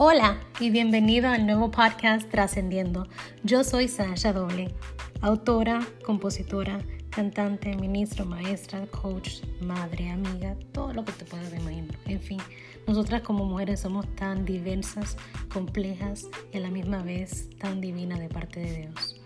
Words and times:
Hola 0.00 0.38
y 0.60 0.70
bienvenido 0.70 1.28
al 1.28 1.44
nuevo 1.44 1.72
podcast 1.72 2.30
Trascendiendo. 2.30 3.08
Yo 3.42 3.64
soy 3.64 3.88
Sasha 3.88 4.32
Doble, 4.32 4.72
autora, 5.22 5.80
compositora, 6.06 6.78
cantante, 7.10 7.74
ministro, 7.74 8.24
maestra, 8.24 8.86
coach, 8.86 9.42
madre, 9.60 10.08
amiga, 10.10 10.54
todo 10.70 10.92
lo 10.92 11.04
que 11.04 11.10
te 11.10 11.24
puedas 11.24 11.52
imaginar. 11.52 11.98
En 12.06 12.20
fin, 12.20 12.38
nosotras 12.86 13.22
como 13.22 13.44
mujeres 13.44 13.80
somos 13.80 14.06
tan 14.14 14.44
diversas, 14.44 15.16
complejas 15.52 16.28
y 16.52 16.58
a 16.58 16.60
la 16.60 16.70
misma 16.70 17.02
vez 17.02 17.50
tan 17.58 17.80
divinas 17.80 18.20
de 18.20 18.28
parte 18.28 18.60
de 18.60 18.76
Dios. 18.82 19.17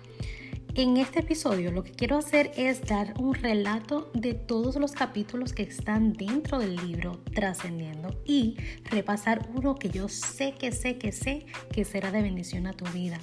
En 0.74 0.96
este 0.96 1.20
episodio 1.20 1.70
lo 1.70 1.84
que 1.84 1.92
quiero 1.92 2.16
hacer 2.16 2.50
es 2.56 2.80
dar 2.86 3.12
un 3.18 3.34
relato 3.34 4.10
de 4.14 4.32
todos 4.32 4.76
los 4.76 4.92
capítulos 4.92 5.52
que 5.52 5.64
están 5.64 6.14
dentro 6.14 6.58
del 6.58 6.76
libro 6.76 7.20
Trascendiendo 7.34 8.18
y 8.24 8.56
repasar 8.84 9.50
uno 9.54 9.74
que 9.74 9.90
yo 9.90 10.08
sé 10.08 10.54
que 10.58 10.72
sé 10.72 10.96
que 10.96 11.12
sé 11.12 11.44
que 11.70 11.84
será 11.84 12.10
de 12.10 12.22
bendición 12.22 12.66
a 12.66 12.72
tu 12.72 12.86
vida. 12.86 13.20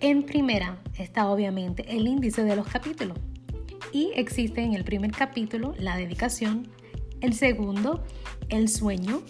En 0.00 0.24
primera 0.24 0.82
está 0.98 1.28
obviamente 1.28 1.84
el 1.88 2.08
índice 2.08 2.42
de 2.42 2.56
los 2.56 2.66
capítulos 2.66 3.16
y 3.92 4.10
existe 4.16 4.62
en 4.62 4.74
el 4.74 4.82
primer 4.82 5.12
capítulo 5.12 5.74
la 5.78 5.96
dedicación, 5.96 6.66
el 7.20 7.34
segundo 7.34 8.02
el 8.48 8.68
sueño, 8.68 9.22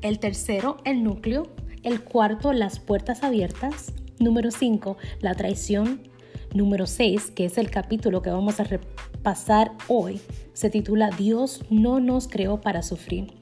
el 0.00 0.20
tercero 0.20 0.76
el 0.84 1.02
núcleo, 1.02 1.50
el 1.82 2.04
cuarto 2.04 2.52
las 2.52 2.78
puertas 2.78 3.24
abiertas, 3.24 3.92
número 4.20 4.52
5 4.52 4.96
la 5.22 5.34
traición, 5.34 6.11
número 6.54 6.86
6, 6.86 7.30
que 7.30 7.44
es 7.44 7.58
el 7.58 7.70
capítulo 7.70 8.22
que 8.22 8.30
vamos 8.30 8.60
a 8.60 8.64
repasar 8.64 9.72
hoy, 9.88 10.20
se 10.52 10.70
titula 10.70 11.10
Dios 11.10 11.64
no 11.70 12.00
nos 12.00 12.28
creó 12.28 12.60
para 12.60 12.82
sufrir, 12.82 13.32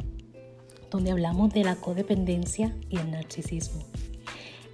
donde 0.91 1.10
hablamos 1.10 1.52
de 1.52 1.64
la 1.64 1.77
codependencia 1.77 2.75
y 2.89 2.98
el 2.98 3.11
narcisismo. 3.11 3.83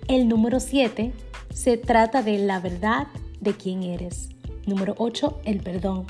El 0.08 0.28
número 0.28 0.60
7 0.60 1.12
se 1.52 1.76
trata 1.76 2.22
de 2.22 2.38
la 2.38 2.60
verdad 2.60 3.08
de 3.40 3.54
quién 3.54 3.82
eres. 3.82 4.28
Número 4.66 4.94
8, 4.98 5.40
el 5.44 5.60
perdón. 5.60 6.06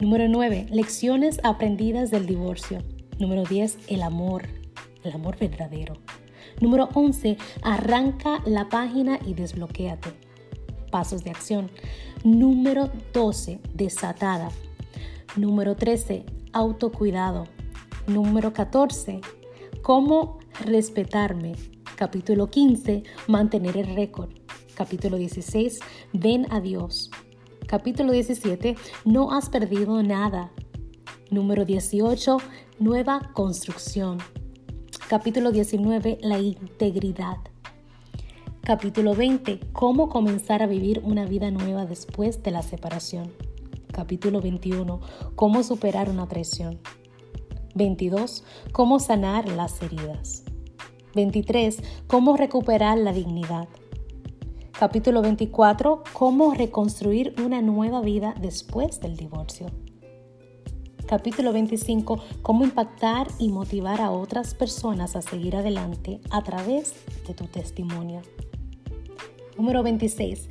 Número 0.00 0.28
9, 0.28 0.66
lecciones 0.70 1.40
aprendidas 1.42 2.10
del 2.10 2.26
divorcio. 2.26 2.82
Número 3.18 3.44
10, 3.44 3.78
el 3.88 4.02
amor, 4.02 4.46
el 5.02 5.12
amor 5.12 5.38
verdadero. 5.38 5.94
Número 6.60 6.88
11, 6.94 7.36
arranca 7.62 8.42
la 8.46 8.68
página 8.68 9.18
y 9.24 9.34
desbloquéate 9.34 10.27
pasos 10.90 11.24
de 11.24 11.30
acción. 11.30 11.70
Número 12.24 12.90
12, 13.12 13.60
desatada. 13.74 14.50
Número 15.36 15.76
13, 15.76 16.24
autocuidado. 16.52 17.46
Número 18.06 18.52
14, 18.52 19.20
cómo 19.82 20.38
respetarme. 20.64 21.54
Capítulo 21.96 22.48
15, 22.50 23.04
mantener 23.26 23.76
el 23.76 23.94
récord. 23.94 24.30
Capítulo 24.74 25.16
16, 25.16 25.80
ven 26.12 26.46
a 26.50 26.60
Dios. 26.60 27.10
Capítulo 27.66 28.12
17, 28.12 28.76
no 29.04 29.32
has 29.32 29.50
perdido 29.50 30.02
nada. 30.02 30.52
Número 31.30 31.64
18, 31.64 32.38
nueva 32.78 33.30
construcción. 33.34 34.18
Capítulo 35.08 35.52
19, 35.52 36.18
la 36.22 36.38
integridad. 36.38 37.36
Capítulo 38.68 39.14
20. 39.14 39.60
Cómo 39.72 40.10
comenzar 40.10 40.62
a 40.62 40.66
vivir 40.66 41.00
una 41.02 41.24
vida 41.24 41.50
nueva 41.50 41.86
después 41.86 42.42
de 42.42 42.50
la 42.50 42.60
separación. 42.60 43.32
Capítulo 43.90 44.42
21. 44.42 45.00
Cómo 45.36 45.62
superar 45.62 46.10
una 46.10 46.28
traición. 46.28 46.78
22. 47.76 48.44
Cómo 48.72 49.00
sanar 49.00 49.48
las 49.48 49.82
heridas. 49.82 50.44
23. 51.14 51.82
Cómo 52.08 52.36
recuperar 52.36 52.98
la 52.98 53.14
dignidad. 53.14 53.68
Capítulo 54.78 55.22
24. 55.22 56.02
Cómo 56.12 56.52
reconstruir 56.52 57.34
una 57.42 57.62
nueva 57.62 58.02
vida 58.02 58.34
después 58.38 59.00
del 59.00 59.16
divorcio. 59.16 59.68
Capítulo 61.06 61.54
25. 61.54 62.18
Cómo 62.42 62.64
impactar 62.64 63.28
y 63.38 63.48
motivar 63.48 64.02
a 64.02 64.10
otras 64.10 64.52
personas 64.52 65.16
a 65.16 65.22
seguir 65.22 65.56
adelante 65.56 66.20
a 66.28 66.42
través 66.42 66.92
de 67.26 67.32
tu 67.32 67.46
testimonio. 67.46 68.20
Número 69.58 69.82
26. 69.82 70.48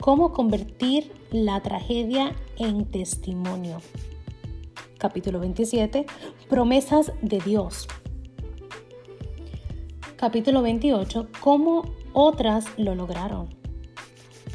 Cómo 0.00 0.32
convertir 0.32 1.12
la 1.30 1.60
tragedia 1.62 2.34
en 2.58 2.86
testimonio. 2.86 3.80
Capítulo 4.98 5.38
27. 5.38 6.04
Promesas 6.48 7.12
de 7.22 7.38
Dios. 7.38 7.86
Capítulo 10.16 10.62
28. 10.62 11.28
Cómo 11.40 11.84
otras 12.12 12.66
lo 12.76 12.96
lograron. 12.96 13.48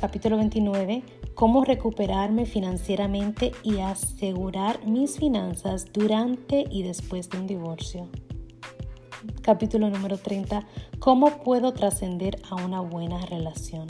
Capítulo 0.02 0.36
29. 0.36 1.02
Cómo 1.34 1.64
recuperarme 1.64 2.46
financieramente 2.46 3.54
y 3.64 3.80
asegurar 3.80 4.86
mis 4.86 5.18
finanzas 5.18 5.86
durante 5.94 6.66
y 6.70 6.84
después 6.84 7.30
de 7.30 7.38
un 7.38 7.48
divorcio. 7.48 8.10
Capítulo 9.44 9.90
número 9.90 10.16
30. 10.16 10.66
¿Cómo 11.00 11.44
puedo 11.44 11.74
trascender 11.74 12.42
a 12.50 12.56
una 12.56 12.80
buena 12.80 13.26
relación? 13.26 13.88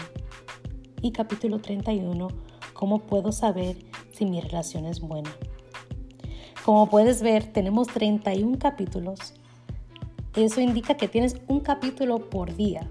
Y 0.99 1.11
capítulo 1.11 1.59
31. 1.59 2.27
¿Cómo 2.73 3.03
puedo 3.03 3.31
saber 3.31 3.77
si 4.11 4.25
mi 4.25 4.41
relación 4.41 4.87
es 4.87 4.99
buena? 4.99 5.29
Como 6.65 6.89
puedes 6.89 7.21
ver, 7.21 7.53
tenemos 7.53 7.87
31 7.89 8.57
capítulos. 8.57 9.35
Eso 10.35 10.59
indica 10.59 10.97
que 10.97 11.07
tienes 11.07 11.35
un 11.47 11.59
capítulo 11.59 12.31
por 12.31 12.55
día. 12.55 12.89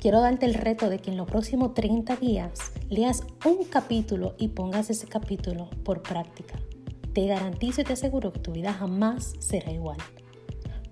Quiero 0.00 0.20
darte 0.20 0.44
el 0.46 0.54
reto 0.54 0.90
de 0.90 0.98
que 0.98 1.12
en 1.12 1.16
los 1.16 1.28
próximos 1.28 1.74
30 1.74 2.16
días 2.16 2.72
leas 2.88 3.22
un 3.44 3.62
capítulo 3.62 4.34
y 4.38 4.48
pongas 4.48 4.90
ese 4.90 5.06
capítulo 5.06 5.70
por 5.84 6.02
práctica. 6.02 6.58
Te 7.12 7.28
garantizo 7.28 7.82
y 7.82 7.84
te 7.84 7.92
aseguro 7.92 8.32
que 8.32 8.40
tu 8.40 8.50
vida 8.50 8.72
jamás 8.72 9.34
será 9.38 9.70
igual 9.70 9.98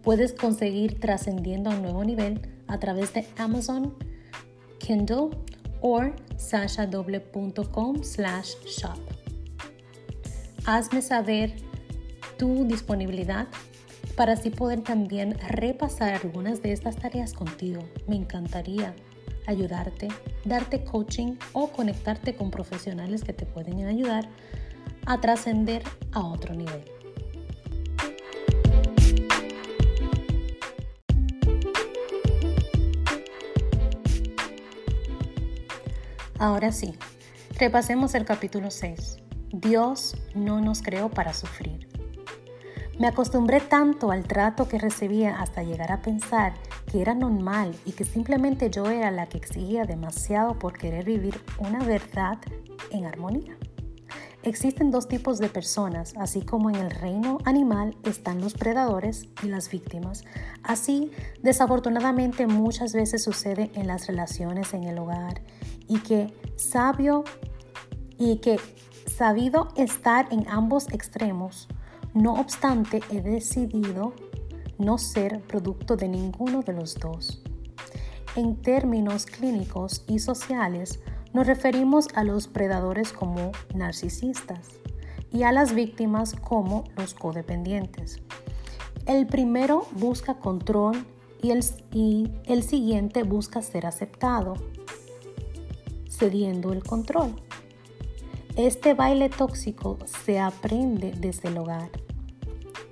puedes 0.05 0.33
conseguir 0.33 1.01
trascendiendo 1.01 1.71
a 1.71 1.75
un 1.75 1.83
nuevo 1.83 2.05
nivel 2.05 2.41
a 2.69 2.79
través 2.79 3.13
de 3.15 3.27
Amazon, 3.39 3.95
Kindle 4.79 5.31
o 5.81 6.03
sashadoble.com 6.37 8.03
slash 8.03 8.55
shop. 8.67 8.99
Hazme 10.67 11.03
saber 11.03 11.55
tu 12.39 12.67
disponibilidad 12.67 13.49
para 14.17 14.35
así 14.35 14.51
poder 14.51 14.83
también 14.83 15.37
repasar 15.49 16.15
algunas 16.15 16.63
de 16.63 16.73
estas 16.73 16.97
tareas 16.97 17.33
contigo. 17.33 17.83
Me 18.07 18.17
encantaría 18.17 18.95
ayudarte, 19.47 20.09
darte 20.45 20.85
coaching 20.85 21.37
o 21.53 21.69
conectarte 21.69 22.35
con 22.35 22.51
profesionales 22.51 23.25
que 23.25 23.33
te 23.33 23.47
pueden 23.47 23.85
ayudar 23.87 24.29
a 25.07 25.21
trascender 25.21 25.83
a 26.13 26.25
otro 26.25 26.55
nivel. 26.55 26.94
Ahora 36.45 36.73
sí, 36.73 36.95
repasemos 37.59 38.15
el 38.15 38.27
capítulo 38.27 38.71
6. 38.71 39.17
Dios 39.51 40.15
no 40.35 40.61
nos 40.61 40.83
creó 40.83 41.09
para 41.09 41.33
sufrir. 41.33 41.89
Me 42.99 43.07
acostumbré 43.07 43.61
tanto 43.61 44.11
al 44.11 44.25
trato 44.25 44.69
que 44.69 44.79
recibía 44.79 45.41
hasta 45.41 45.63
llegar 45.63 45.91
a 45.91 46.03
pensar 46.03 46.53
que 46.93 47.01
era 47.01 47.15
normal 47.15 47.75
y 47.87 47.93
que 47.93 48.05
simplemente 48.05 48.69
yo 48.69 48.91
era 48.91 49.11
la 49.11 49.25
que 49.27 49.39
exigía 49.39 49.87
demasiado 49.87 50.59
por 50.59 50.77
querer 50.77 51.07
vivir 51.07 51.41
una 51.61 51.83
verdad 51.83 52.37
en 52.91 53.07
armonía. 53.07 53.57
Existen 54.43 54.91
dos 54.91 55.09
tipos 55.09 55.39
de 55.39 55.49
personas, 55.49 56.13
así 56.19 56.43
como 56.43 56.69
en 56.69 56.77
el 56.77 56.91
reino 56.91 57.39
animal 57.47 57.97
están 58.05 58.43
los 58.43 58.53
predadores 58.53 59.29
y 59.43 59.47
las 59.47 59.71
víctimas. 59.71 60.25
Así, 60.63 61.11
desafortunadamente 61.43 62.47
muchas 62.47 62.93
veces 62.93 63.25
sucede 63.25 63.71
en 63.75 63.87
las 63.87 64.07
relaciones 64.07 64.75
en 64.75 64.85
el 64.85 64.99
hogar 64.99 65.41
y 65.89 65.99
que 65.99 66.33
sabio 66.57 67.25
y 68.19 68.37
que 68.39 68.59
sabido 69.07 69.69
estar 69.77 70.27
en 70.33 70.49
ambos 70.49 70.89
extremos, 70.93 71.69
no 72.15 72.35
obstante 72.35 73.01
he 73.11 73.21
decidido 73.21 74.15
no 74.79 74.99
ser 74.99 75.41
producto 75.43 75.97
de 75.97 76.09
ninguno 76.09 76.63
de 76.63 76.73
los 76.73 76.95
dos. 76.95 77.43
En 78.37 78.57
términos 78.57 79.27
clínicos 79.27 80.05
y 80.09 80.19
sociales, 80.19 81.01
nos 81.33 81.47
referimos 81.47 82.09
a 82.15 82.25
los 82.25 82.49
predadores 82.49 83.13
como 83.13 83.53
narcisistas 83.75 84.69
y 85.33 85.43
a 85.43 85.53
las 85.53 85.75
víctimas 85.75 86.35
como 86.35 86.85
los 86.97 87.15
codependientes. 87.15 88.21
El 89.07 89.27
primero 89.27 89.87
busca 89.93 90.39
control 90.39 91.05
y 91.43 91.51
el, 91.51 91.65
y 91.93 92.31
el 92.47 92.63
siguiente 92.63 93.23
busca 93.23 93.63
ser 93.63 93.87
aceptado 93.87 94.55
cediendo 96.17 96.73
el 96.73 96.83
control. 96.83 97.35
Este 98.57 98.95
baile 98.95 99.29
tóxico 99.29 99.99
se 100.25 100.39
aprende 100.39 101.13
desde 101.19 101.49
el 101.49 101.59
hogar. 101.59 101.91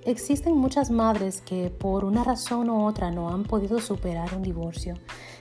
Existen 0.05 0.57
muchas 0.57 0.91
madres 0.91 1.41
que 1.41 1.71
por 1.71 2.05
una 2.05 2.25
razón 2.25 2.69
u 2.69 2.85
otra 2.85 3.13
no 3.13 3.29
han 3.29 3.45
podido 3.45 3.81
superar 3.81 4.35
un 4.35 4.43
divorcio. 4.43 4.95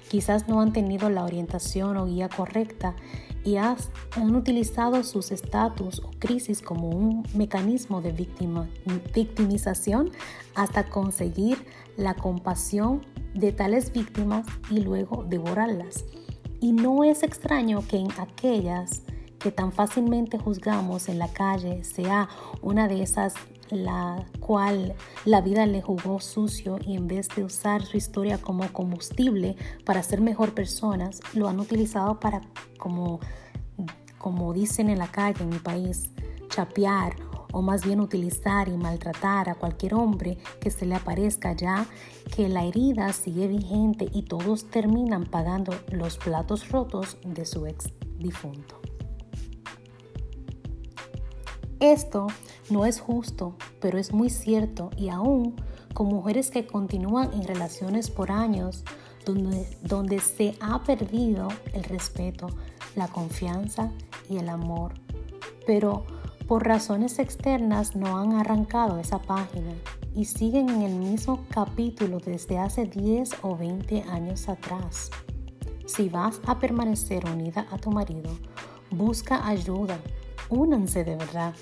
Quizás 0.08 0.48
no 0.48 0.62
han 0.62 0.74
tenido 0.74 1.10
la 1.10 1.24
orientación 1.24 1.98
o 1.98 2.06
guía 2.06 2.30
correcta 2.30 2.96
y 3.44 3.56
han 3.56 3.78
utilizado 4.36 5.04
sus 5.04 5.32
estatus 5.32 6.00
o 6.00 6.12
crisis 6.20 6.62
como 6.62 6.90
un 6.90 7.26
mecanismo 7.34 8.02
de 8.02 8.12
victimización 8.12 10.12
hasta 10.54 10.90
conseguir 10.90 11.66
la 11.98 12.14
compasión 12.14 13.02
de 13.34 13.52
tales 13.52 13.92
víctimas 13.92 14.46
y 14.70 14.82
luego 14.82 15.26
devorarlas. 15.28 16.06
Y 16.62 16.72
no 16.72 17.04
es 17.04 17.24
extraño 17.24 17.84
que 17.88 17.98
en 17.98 18.08
aquellas 18.20 19.02
que 19.40 19.52
tan 19.52 19.72
fácilmente 19.72 20.38
juzgamos 20.38 21.10
en 21.10 21.18
la 21.18 21.28
calle 21.28 21.84
sea 21.84 22.30
una 22.62 22.88
de 22.88 23.02
esas 23.02 23.34
la 23.72 24.26
cual 24.40 24.94
la 25.26 25.42
vida 25.42 25.66
le 25.66 25.82
jugó 25.82 26.20
sucio 26.20 26.78
y 26.86 26.96
en 26.96 27.08
vez 27.08 27.30
de 27.30 27.44
usar 27.44 27.82
su 27.84 27.98
historia 27.98 28.38
como 28.38 28.72
combustible 28.72 29.56
para 29.86 30.04
ser 30.04 30.22
mejor 30.22 30.54
personas, 30.54 31.22
lo 31.34 31.48
han 31.48 31.60
utilizado 31.60 32.20
para, 32.20 32.42
como, 32.78 33.20
como 34.18 34.54
dicen 34.54 34.90
en 34.90 35.00
la 35.00 35.08
calle 35.08 35.44
en 35.44 35.50
mi 35.50 35.60
país, 35.60 36.12
chapear 36.50 37.16
o 37.52 37.62
más 37.62 37.86
bien 37.86 38.00
utilizar 38.00 38.68
y 38.70 38.78
maltratar 38.78 39.50
a 39.50 39.56
cualquier 39.56 39.94
hombre 39.94 40.38
que 40.60 40.72
se 40.72 40.86
le 40.86 40.96
aparezca 40.96 41.54
ya 41.54 41.86
que 42.36 42.50
la 42.50 42.66
herida 42.66 43.12
sigue 43.14 43.48
vigente 43.48 44.10
y 44.14 44.24
todos 44.24 44.70
terminan 44.70 45.26
pagando 45.26 45.74
los 45.90 46.18
platos 46.18 46.70
rotos 46.70 47.18
de 47.26 47.46
su 47.46 47.66
ex 47.66 47.90
difunto. 48.18 48.80
Esto 51.80 52.28
no 52.70 52.86
es 52.86 53.00
justo, 53.00 53.56
pero 53.80 53.98
es 53.98 54.14
muy 54.14 54.30
cierto 54.30 54.92
y 54.98 55.10
aún 55.10 55.56
con 55.94 56.08
mujeres 56.08 56.52
que 56.52 56.68
continúan 56.68 57.34
en 57.34 57.44
relaciones 57.44 58.10
por 58.10 58.32
años 58.32 58.84
donde, 59.26 59.68
donde 59.82 60.20
se 60.20 60.56
ha 60.62 60.84
perdido 60.84 61.48
el 61.74 61.84
respeto, 61.84 62.48
la 62.96 63.08
confianza 63.08 63.92
y 64.30 64.38
el 64.38 64.50
amor, 64.50 64.94
pero 65.66 66.06
por 66.52 66.68
razones 66.68 67.18
externas 67.18 67.96
no 67.96 68.18
han 68.18 68.34
arrancado 68.34 69.00
esa 69.00 69.20
página 69.20 69.72
y 70.14 70.26
siguen 70.26 70.68
en 70.68 70.82
el 70.82 70.96
mismo 70.96 71.46
capítulo 71.50 72.18
desde 72.20 72.58
hace 72.58 72.88
10 72.88 73.36
o 73.44 73.56
20 73.56 74.04
años 74.10 74.50
atrás. 74.50 75.12
Si 75.86 76.10
vas 76.10 76.42
a 76.46 76.60
permanecer 76.60 77.24
unida 77.26 77.68
a 77.72 77.78
tu 77.78 77.90
marido, 77.90 78.30
busca 78.90 79.48
ayuda 79.48 79.98
Únanse 80.50 81.06
de 81.06 81.16
verdad. 81.16 81.56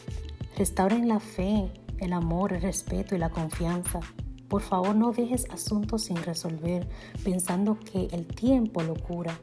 Restauren 0.57 1.07
la 1.07 1.19
fe, 1.19 1.71
el 1.99 2.11
amor, 2.11 2.53
el 2.53 2.63
respeto 2.63 3.13
y 3.13 3.19
la 3.19 3.29
confianza. 3.29 3.99
Por 4.47 4.63
favor, 4.63 4.95
no 4.95 5.11
dejes 5.11 5.45
asuntos 5.51 6.05
sin 6.05 6.17
resolver 6.23 6.89
pensando 7.23 7.77
que 7.79 8.07
el 8.11 8.25
tiempo 8.25 8.81
lo 8.81 8.95
cura. 8.95 9.39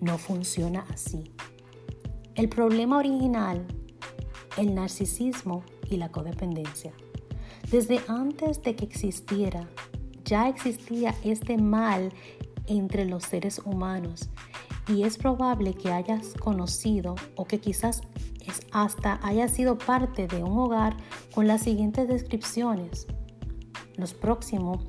No 0.00 0.16
funciona 0.16 0.86
así. 0.92 1.24
El 2.36 2.48
problema 2.48 2.98
original, 2.98 3.66
el 4.56 4.74
narcisismo 4.74 5.64
y 5.90 5.96
la 5.96 6.10
codependencia. 6.10 6.92
Desde 7.70 8.00
antes 8.08 8.62
de 8.62 8.76
que 8.76 8.84
existiera, 8.84 9.68
ya 10.24 10.48
existía 10.48 11.14
este 11.24 11.56
mal 11.56 12.12
entre 12.66 13.04
los 13.04 13.24
seres 13.24 13.60
humanos 13.64 14.28
y 14.88 15.02
es 15.02 15.18
probable 15.18 15.74
que 15.74 15.92
hayas 15.92 16.34
conocido 16.34 17.16
o 17.34 17.44
que 17.44 17.60
quizás 17.60 18.02
hasta 18.72 19.18
haya 19.22 19.48
sido 19.48 19.78
parte 19.78 20.26
de 20.28 20.42
un 20.42 20.58
hogar 20.58 20.96
con 21.34 21.46
las 21.46 21.62
siguientes 21.62 22.08
descripciones. 22.08 23.06
Los 23.96 24.14
próximos 24.14 24.84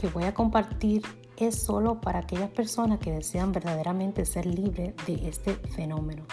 que 0.00 0.08
voy 0.08 0.24
a 0.24 0.34
compartir 0.34 1.02
es 1.36 1.56
solo 1.62 2.00
para 2.00 2.20
aquellas 2.20 2.50
personas 2.50 2.98
que 2.98 3.12
desean 3.12 3.52
verdaderamente 3.52 4.24
ser 4.24 4.46
libres 4.46 4.94
de 5.06 5.28
este 5.28 5.54
fenómeno. 5.54 6.24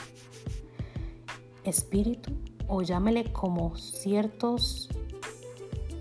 Espíritu, 1.63 2.31
o 2.69 2.81
llámele 2.81 3.33
como 3.33 3.75
ciertos, 3.75 4.87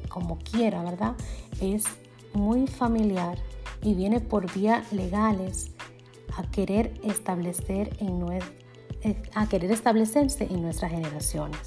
como 0.09 0.39
quiera, 0.39 0.85
¿verdad? 0.85 1.17
Es 1.61 1.85
muy 2.33 2.69
familiar 2.69 3.39
y 3.83 3.95
viene 3.95 4.21
por 4.21 4.53
vías 4.55 4.93
legales 4.93 5.73
a 6.37 6.43
querer 6.49 6.95
establecer 7.03 7.97
en, 7.99 8.21
nuestro 8.21 8.59
a 9.35 9.49
querer 9.49 9.71
establecerse 9.71 10.45
en 10.51 10.63
nuestras 10.63 10.91
generaciones. 10.91 11.61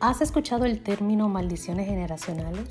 ¿Has 0.00 0.20
escuchado 0.20 0.64
el 0.64 0.82
término 0.82 1.28
maldiciones 1.28 1.86
generacionales? 1.86 2.68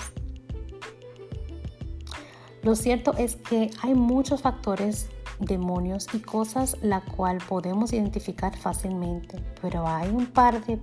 Lo 2.62 2.76
cierto 2.76 3.14
es 3.18 3.38
que 3.38 3.70
hay 3.82 3.94
muchos 3.94 4.42
factores, 4.42 5.08
demonios 5.40 6.08
y 6.14 6.20
cosas 6.20 6.78
la 6.82 7.02
cual 7.02 7.40
podemos 7.48 7.94
identificar 7.94 8.56
fácilmente, 8.58 9.44
pero 9.62 9.88
hay 9.88 10.10
un 10.10 10.28
par 10.28 10.66
de 10.66 10.80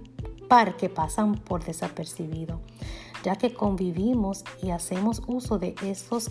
par 0.48 0.76
que 0.76 0.88
pasan 0.88 1.34
por 1.34 1.64
desapercibido, 1.64 2.60
ya 3.24 3.36
que 3.36 3.52
convivimos 3.52 4.44
y 4.62 4.70
hacemos 4.70 5.22
uso 5.26 5.58
de 5.58 5.74
estos 5.82 6.30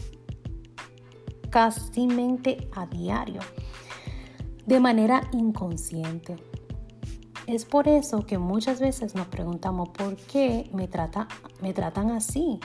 casi 1.49 2.07
a 2.75 2.85
diario 2.85 3.41
de 4.65 4.79
manera 4.79 5.21
inconsciente. 5.31 6.35
Es 7.47 7.63
por 7.63 7.87
eso 7.87 8.25
que 8.25 8.37
muchas 8.37 8.79
veces 8.79 9.15
nos 9.15 9.27
preguntamos 9.27 9.89
por 9.89 10.15
qué 10.17 10.69
me, 10.73 10.87
trata, 10.87 11.27
me 11.61 11.73
tratan 11.73 12.09
así. 12.09 12.59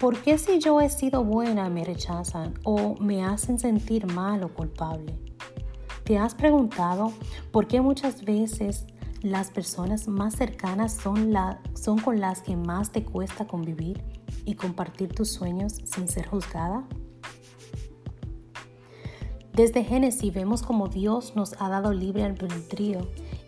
¿Por 0.00 0.20
qué 0.20 0.36
si 0.36 0.58
yo 0.58 0.82
he 0.82 0.90
sido 0.90 1.24
buena 1.24 1.70
me 1.70 1.82
rechazan 1.82 2.52
o 2.64 2.96
me 3.00 3.24
hacen 3.24 3.58
sentir 3.58 4.06
mal 4.06 4.44
o 4.44 4.52
culpable? 4.52 5.18
¿Te 6.04 6.18
has 6.18 6.34
preguntado 6.34 7.14
por 7.50 7.66
qué 7.66 7.80
muchas 7.80 8.22
veces 8.22 8.84
las 9.22 9.50
personas 9.50 10.06
más 10.06 10.36
cercanas 10.36 10.92
son, 10.92 11.32
la, 11.32 11.62
son 11.74 11.98
con 11.98 12.20
las 12.20 12.42
que 12.42 12.56
más 12.56 12.92
te 12.92 13.04
cuesta 13.04 13.46
convivir 13.46 14.04
y 14.44 14.54
compartir 14.54 15.14
tus 15.14 15.30
sueños 15.30 15.80
sin 15.84 16.08
ser 16.08 16.26
juzgada? 16.26 16.86
Desde 19.54 19.82
Génesis 19.82 20.34
vemos 20.34 20.62
como 20.62 20.88
Dios 20.88 21.34
nos 21.36 21.54
ha 21.58 21.70
dado 21.70 21.94
libre 21.94 22.24
albedrío 22.24 23.00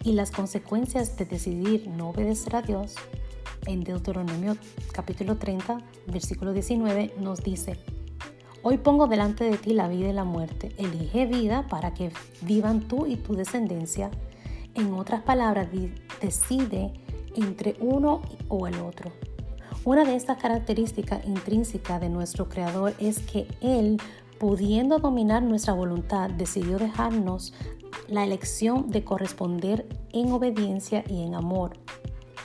y 0.03 0.13
las 0.13 0.31
consecuencias 0.31 1.19
de 1.19 1.27
decidir 1.27 1.89
no 1.89 2.09
obedecer 2.09 2.57
a 2.57 2.63
Dios. 2.63 2.95
En 3.67 3.85
Deuteronomio 3.85 4.57
capítulo 4.93 5.37
30, 5.37 5.79
versículo 6.07 6.53
19 6.53 7.15
nos 7.19 7.43
dice, 7.43 7.79
Hoy 8.63 8.79
pongo 8.79 9.07
delante 9.07 9.45
de 9.45 9.57
ti 9.57 9.73
la 9.73 9.89
vida 9.89 10.09
y 10.09 10.13
la 10.13 10.25
muerte. 10.25 10.73
Elige 10.79 11.27
vida 11.27 11.67
para 11.69 11.95
que 11.95 12.11
vivan 12.43 12.89
tú 12.89 13.07
y 13.07 13.17
tu 13.17 13.35
descendencia. 13.35 14.11
En 14.75 14.93
otras 14.95 15.23
palabras, 15.23 15.69
decide 16.21 16.93
entre 17.37 17.77
uno 17.81 18.23
o 18.49 18.67
el 18.67 18.81
otro. 18.81 19.13
Una 19.85 20.05
de 20.05 20.17
estas 20.17 20.39
características 20.39 21.25
intrínsecas 21.25 22.01
de 22.01 22.09
nuestro 22.09 22.49
Creador 22.49 22.95
es 22.99 23.21
que 23.21 23.47
Él 23.61 23.99
pudiendo 24.39 24.99
dominar 24.99 25.43
nuestra 25.43 25.73
voluntad, 25.73 26.31
decidió 26.31 26.79
dejarnos 26.79 27.53
la 28.07 28.25
elección 28.25 28.91
de 28.91 29.05
corresponder 29.05 29.87
en 30.13 30.33
obediencia 30.33 31.05
y 31.09 31.23
en 31.23 31.35
amor. 31.35 31.73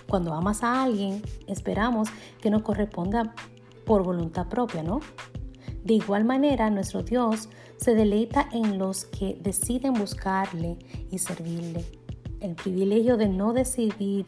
Cuando 0.08 0.34
amas 0.34 0.64
a 0.64 0.84
alguien, 0.84 1.22
esperamos 1.48 2.10
que 2.42 2.50
nos 2.50 2.62
corresponda 2.62 3.34
por 3.86 4.04
voluntad 4.04 4.48
propia, 4.48 4.84
¿no? 4.84 5.00
De 5.84 5.96
igual 5.96 6.24
manera, 6.24 6.70
nuestro 6.70 7.04
Dios 7.04 7.50
se 7.78 7.94
deleita 7.94 8.48
en 8.54 8.78
los 8.78 9.06
que 9.06 9.38
deciden 9.42 9.94
buscarle 9.94 10.78
y 11.12 11.18
servirle. 11.18 11.84
El 12.40 12.56
privilegio 12.56 13.18
de 13.18 13.28
no 13.28 13.54
decidir 13.54 14.28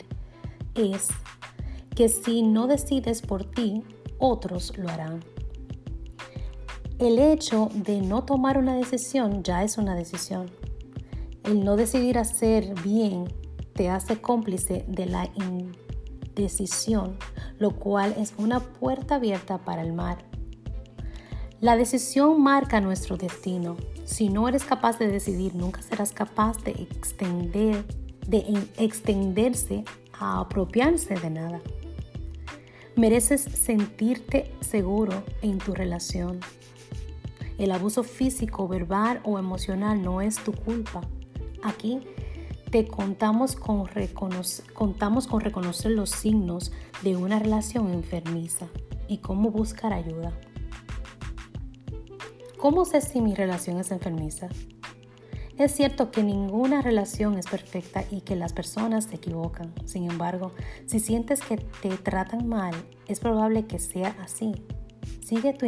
es 0.73 1.07
que 1.95 2.09
si 2.09 2.41
no 2.41 2.67
decides 2.67 3.21
por 3.21 3.45
ti, 3.45 3.83
otros 4.19 4.77
lo 4.77 4.89
harán. 4.89 5.23
El 6.99 7.19
hecho 7.19 7.69
de 7.73 8.01
no 8.01 8.23
tomar 8.23 8.57
una 8.57 8.75
decisión 8.75 9.43
ya 9.43 9.63
es 9.63 9.77
una 9.77 9.95
decisión. 9.95 10.49
El 11.43 11.63
no 11.63 11.75
decidir 11.75 12.17
hacer 12.17 12.73
bien 12.83 13.25
te 13.75 13.89
hace 13.89 14.21
cómplice 14.21 14.85
de 14.87 15.05
la 15.05 15.29
indecisión, 15.35 17.17
lo 17.59 17.71
cual 17.71 18.15
es 18.17 18.33
una 18.37 18.61
puerta 18.61 19.15
abierta 19.15 19.57
para 19.59 19.81
el 19.81 19.93
mal. 19.93 20.17
La 21.59 21.75
decisión 21.75 22.41
marca 22.41 22.79
nuestro 22.79 23.17
destino. 23.17 23.75
Si 24.05 24.29
no 24.29 24.47
eres 24.47 24.63
capaz 24.63 24.97
de 24.97 25.07
decidir, 25.07 25.55
nunca 25.55 25.81
serás 25.81 26.13
capaz 26.13 26.63
de 26.63 26.71
extender, 26.71 27.85
de 28.27 28.45
extenderse 28.77 29.83
a 30.13 30.39
apropiarse 30.39 31.15
de 31.15 31.29
nada. 31.29 31.61
Mereces 32.95 33.41
sentirte 33.41 34.53
seguro 34.61 35.23
en 35.41 35.57
tu 35.57 35.73
relación. 35.73 36.39
El 37.57 37.71
abuso 37.71 38.03
físico, 38.03 38.69
verbal 38.69 39.19
o 39.23 39.37
emocional 39.37 40.01
no 40.01 40.21
es 40.21 40.37
tu 40.37 40.53
culpa. 40.53 41.01
Aquí 41.61 41.99
te 42.71 42.87
contamos 42.87 43.55
con, 43.55 43.87
contamos 44.73 45.27
con 45.27 45.41
reconocer 45.41 45.91
los 45.91 46.09
signos 46.09 46.71
de 47.03 47.15
una 47.15 47.39
relación 47.39 47.91
enfermiza 47.93 48.67
y 49.07 49.19
cómo 49.19 49.51
buscar 49.51 49.93
ayuda. 49.93 50.33
¿Cómo 52.57 52.85
sé 52.85 53.01
si 53.01 53.21
mi 53.21 53.35
relación 53.35 53.79
es 53.79 53.91
enfermiza? 53.91 54.49
Es 55.57 55.71
cierto 55.71 56.11
que 56.11 56.21
ninguna 56.21 56.81
relación 56.81 57.37
es 57.37 57.45
perfecta 57.45 58.03
y 58.11 58.21
que 58.21 58.35
las 58.35 58.51
personas 58.51 59.05
se 59.05 59.15
equivocan. 59.15 59.73
Sin 59.85 60.09
embargo, 60.09 60.51
si 60.85 60.99
sientes 60.99 61.39
que 61.41 61.57
te 61.57 61.89
tratan 61.97 62.47
mal, 62.47 62.73
es 63.07 63.21
probable 63.21 63.65
que 63.65 63.79
sea 63.79 64.17
así. 64.21 64.51
Sigue 65.23 65.53
tu 65.53 65.65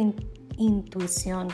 intuición. 0.58 1.48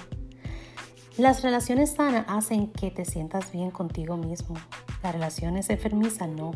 Las 1.17 1.43
relaciones 1.43 1.93
sanas 1.93 2.25
hacen 2.27 2.73
que 2.73 2.91
te 2.91 3.05
sientas 3.05 3.53
bien 3.53 3.71
contigo 3.71 4.17
mismo. 4.17 4.57
Las 5.05 5.13
relaciones 5.13 5.69
enfermizas 5.69 6.31
no. 6.31 6.53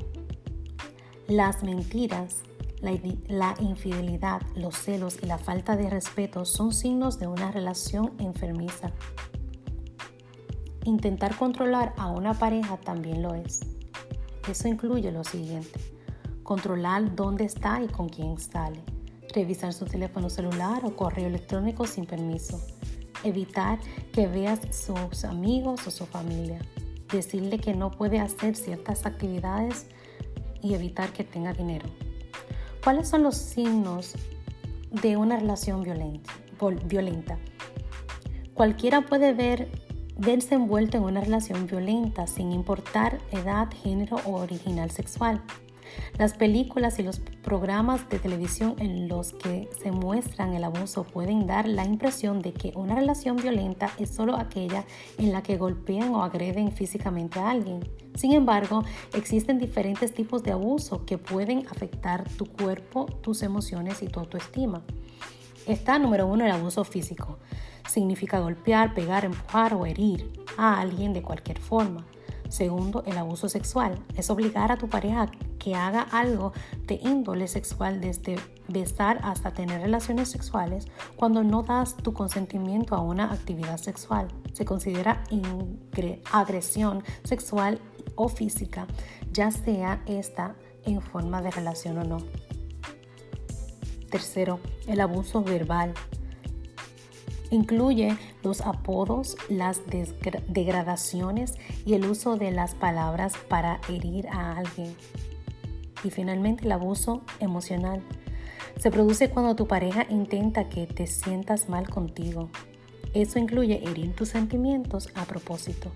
Las 1.27 1.63
mentiras, 1.63 2.37
la, 2.81 3.55
infidelidad, 3.61 4.41
los 4.55 4.75
celos 4.75 5.19
y 5.23 5.27
la 5.27 5.37
falta 5.37 5.77
de 5.77 5.91
respeto 5.91 6.47
son 6.47 6.73
signos 6.73 7.19
de 7.19 7.27
una 7.27 7.53
relación 7.53 8.15
enfermiza. 8.19 8.91
Intentar 10.85 11.37
controlar 11.37 11.93
a 11.99 12.07
una 12.07 12.33
pareja 12.33 12.79
también 12.79 13.21
lo 13.21 13.35
es. 13.35 13.61
Eso 14.49 14.67
incluye 14.67 15.13
lo 15.13 15.25
siguiente. 15.25 15.79
Controlar 16.43 17.15
dónde 17.15 17.45
está 17.45 17.83
y 17.83 17.89
con 17.89 18.09
quién 18.09 18.39
sale. 18.39 18.81
Revisar 19.35 19.75
su 19.75 19.85
teléfono 19.85 20.31
celular 20.31 20.87
o 20.87 20.97
correo 20.97 21.27
electrónico 21.27 21.87
sin 21.87 22.07
permiso. 22.07 22.59
Evitar 23.25 23.79
que 24.11 24.27
veas 24.27 24.61
sus 24.75 25.27
amigos 25.27 25.87
o 25.87 25.91
su 25.91 26.07
familia 26.07 26.61
decirle 27.13 27.59
que 27.59 27.75
no 27.75 27.91
puede 27.91 28.21
hacer 28.21 28.57
ciertas 28.57 29.07
actividades 29.07 29.87
y 30.63 30.75
evitar 30.75 31.13
que 31.13 31.25
tenga 31.25 31.53
dinero. 31.53 31.87
¿Cuáles 32.83 33.09
son 33.09 33.23
los 33.23 33.37
signos 33.37 34.15
de 34.91 35.17
una 35.17 35.37
relación 35.37 35.83
violenta? 35.83 37.39
Cualquiera 38.55 39.03
puede 39.03 39.33
ver, 39.33 39.69
verse 40.17 40.55
envuelto 40.55 40.97
en 40.97 41.05
una 41.05 41.21
relación 41.21 41.67
violenta 41.67 42.27
sin 42.27 42.53
importar 42.53 43.21
edad, 43.31 43.69
género 43.83 44.17
o 44.25 44.33
original 44.33 44.91
sexual. 44.91 45.43
Las 46.19 46.35
películas 46.35 46.99
y 46.99 47.03
los 47.03 47.21
programas 47.21 48.09
de 48.09 48.19
televisión 48.19 48.75
en 48.79 49.09
los 49.09 49.33
que 49.33 49.69
se 49.83 49.93
muestran 49.93 50.55
el 50.55 50.65
abuso 50.65 51.05
pueden 51.05 51.47
dar 51.47 51.69
la 51.69 51.85
impresión 51.85 52.41
de 52.41 52.53
que 52.53 52.73
una 52.75 52.95
relación 52.95 53.37
violenta 53.37 53.91
es 53.99 54.11
solo 54.11 54.37
aquella 54.37 54.85
en 55.19 55.33
la 55.33 55.43
que 55.43 55.57
golpean 55.57 56.15
o 56.15 56.23
agreden 56.23 56.73
físicamente 56.73 57.39
a 57.39 57.51
alguien. 57.51 57.81
Sin 58.15 58.33
embargo, 58.33 58.85
existen 59.15 59.59
diferentes 59.59 60.13
tipos 60.13 60.43
de 60.43 60.53
abuso 60.53 61.05
que 61.05 61.19
pueden 61.19 61.67
afectar 61.69 62.29
tu 62.31 62.47
cuerpo, 62.47 63.07
tus 63.07 63.43
emociones 63.43 64.03
y 64.03 64.09
tu 64.09 64.19
autoestima. 64.21 64.83
Está 65.67 65.99
número 65.99 66.27
uno 66.27 66.45
el 66.45 66.51
abuso 66.51 66.83
físico. 66.83 67.39
Significa 67.89 68.41
golpear, 68.41 68.95
pegar, 68.95 69.25
empujar 69.25 69.75
o 69.75 69.87
herir 69.87 70.33
a 70.57 70.81
alguien 70.81 71.13
de 71.13 71.23
cualquier 71.23 71.59
forma. 71.59 72.07
Segundo, 72.49 73.03
el 73.07 73.19
abuso 73.19 73.49
sexual. 73.49 74.03
Es 74.17 74.31
obligar 74.31 74.73
a 74.73 74.77
tu 74.77 74.89
pareja 74.89 75.31
que 75.59 75.75
haga 75.75 76.03
algo 76.03 76.53
de 76.87 76.99
índole 77.03 77.47
sexual 77.47 78.01
desde 78.01 78.37
besar 78.69 79.21
hasta 79.23 79.53
tener 79.53 79.81
relaciones 79.81 80.31
sexuales 80.31 80.87
cuando 81.17 81.43
no 81.43 81.63
das 81.63 81.97
tu 81.97 82.13
consentimiento 82.13 82.95
a 82.95 83.03
una 83.03 83.33
actividad 83.33 83.77
sexual. 83.77 84.29
Se 84.53 84.65
considera 84.65 85.23
agresión 86.33 87.03
sexual 87.25 87.81
o 88.15 88.29
física, 88.29 88.87
ya 89.33 89.51
sea 89.51 90.03
esta 90.07 90.57
en 90.85 91.01
forma 91.01 91.43
de 91.43 91.51
relación 91.51 91.99
o 91.99 92.05
no. 92.05 92.19
Tercero, 94.11 94.59
el 94.87 95.01
abuso 95.01 95.43
verbal. 95.43 95.93
Incluye 97.51 98.17
los 98.43 98.61
apodos, 98.61 99.37
las 99.49 99.81
degradaciones 100.49 101.55
y 101.87 101.95
el 101.95 102.05
uso 102.07 102.37
de 102.37 102.51
las 102.51 102.75
palabras 102.75 103.35
para 103.49 103.81
herir 103.89 104.29
a 104.29 104.57
alguien. 104.59 104.95
Y 106.05 106.11
finalmente 106.11 106.65
el 106.65 106.73
abuso 106.73 107.23
emocional. 107.41 108.03
Se 108.79 108.91
produce 108.91 109.31
cuando 109.31 109.57
tu 109.57 109.67
pareja 109.67 110.07
intenta 110.09 110.69
que 110.69 110.87
te 110.87 111.07
sientas 111.07 111.69
mal 111.69 111.89
contigo. 111.89 112.51
Eso 113.15 113.39
incluye 113.39 113.83
herir 113.83 114.15
tus 114.15 114.29
sentimientos 114.29 115.09
a 115.15 115.25
propósito. 115.25 115.91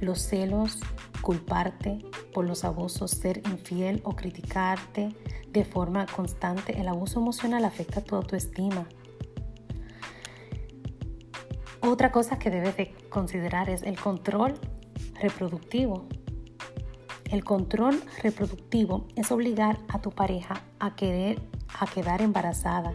Los 0.00 0.20
celos, 0.20 0.78
culparte 1.20 1.98
por 2.32 2.46
los 2.46 2.64
abusos, 2.64 3.10
ser 3.10 3.42
infiel 3.48 4.00
o 4.04 4.14
criticarte 4.14 5.10
de 5.50 5.64
forma 5.64 6.06
constante. 6.06 6.80
El 6.80 6.88
abuso 6.88 7.20
emocional 7.20 7.64
afecta 7.64 8.00
tu 8.00 8.14
autoestima, 8.14 8.86
otra 11.80 12.12
cosa 12.12 12.38
que 12.38 12.50
debes 12.50 12.76
de 12.76 12.94
considerar 13.08 13.68
es 13.70 13.82
el 13.82 13.98
control 13.98 14.54
reproductivo. 15.20 16.06
El 17.30 17.44
control 17.44 18.00
reproductivo 18.22 19.06
es 19.16 19.30
obligar 19.30 19.78
a 19.88 20.00
tu 20.00 20.10
pareja 20.10 20.62
a 20.78 20.96
querer 20.96 21.40
a 21.78 21.86
quedar 21.86 22.22
embarazada, 22.22 22.92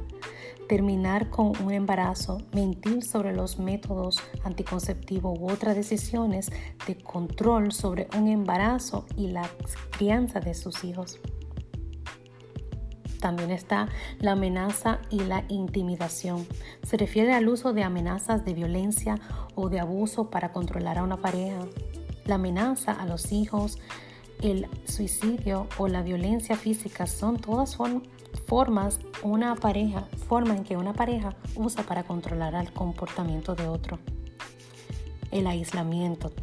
terminar 0.67 1.29
con 1.29 1.53
un 1.61 1.71
embarazo, 1.71 2.39
mentir 2.53 3.03
sobre 3.03 3.33
los 3.33 3.59
métodos 3.59 4.21
anticonceptivos 4.43 5.37
u 5.39 5.49
otras 5.49 5.75
decisiones 5.75 6.51
de 6.87 6.97
control 6.97 7.71
sobre 7.71 8.07
un 8.17 8.27
embarazo 8.27 9.05
y 9.15 9.27
la 9.27 9.49
crianza 9.91 10.39
de 10.39 10.53
sus 10.53 10.83
hijos. 10.83 11.19
También 13.23 13.51
está 13.51 13.87
la 14.19 14.33
amenaza 14.33 14.99
y 15.09 15.21
la 15.21 15.45
intimidación. 15.47 16.45
Se 16.85 16.97
refiere 16.97 17.33
al 17.33 17.47
uso 17.47 17.71
de 17.71 17.81
amenazas 17.81 18.43
de 18.43 18.53
violencia 18.53 19.17
o 19.55 19.69
de 19.69 19.79
abuso 19.79 20.29
para 20.29 20.51
controlar 20.51 20.97
a 20.97 21.03
una 21.03 21.15
pareja. 21.15 21.61
La 22.25 22.35
amenaza 22.35 22.91
a 22.91 23.05
los 23.05 23.31
hijos, 23.31 23.79
el 24.41 24.67
suicidio 24.83 25.67
o 25.77 25.87
la 25.87 26.01
violencia 26.01 26.57
física 26.57 27.07
son 27.07 27.37
todas 27.37 27.77
formas 28.45 28.99
una 29.21 29.55
pareja, 29.55 30.01
forma 30.27 30.57
en 30.57 30.65
que 30.65 30.75
una 30.75 30.91
pareja 30.91 31.33
usa 31.55 31.83
para 31.83 32.03
controlar 32.03 32.53
el 32.55 32.73
comportamiento 32.73 33.55
de 33.55 33.69
otro. 33.69 33.99
El 35.31 35.47
aislamiento 35.47 36.33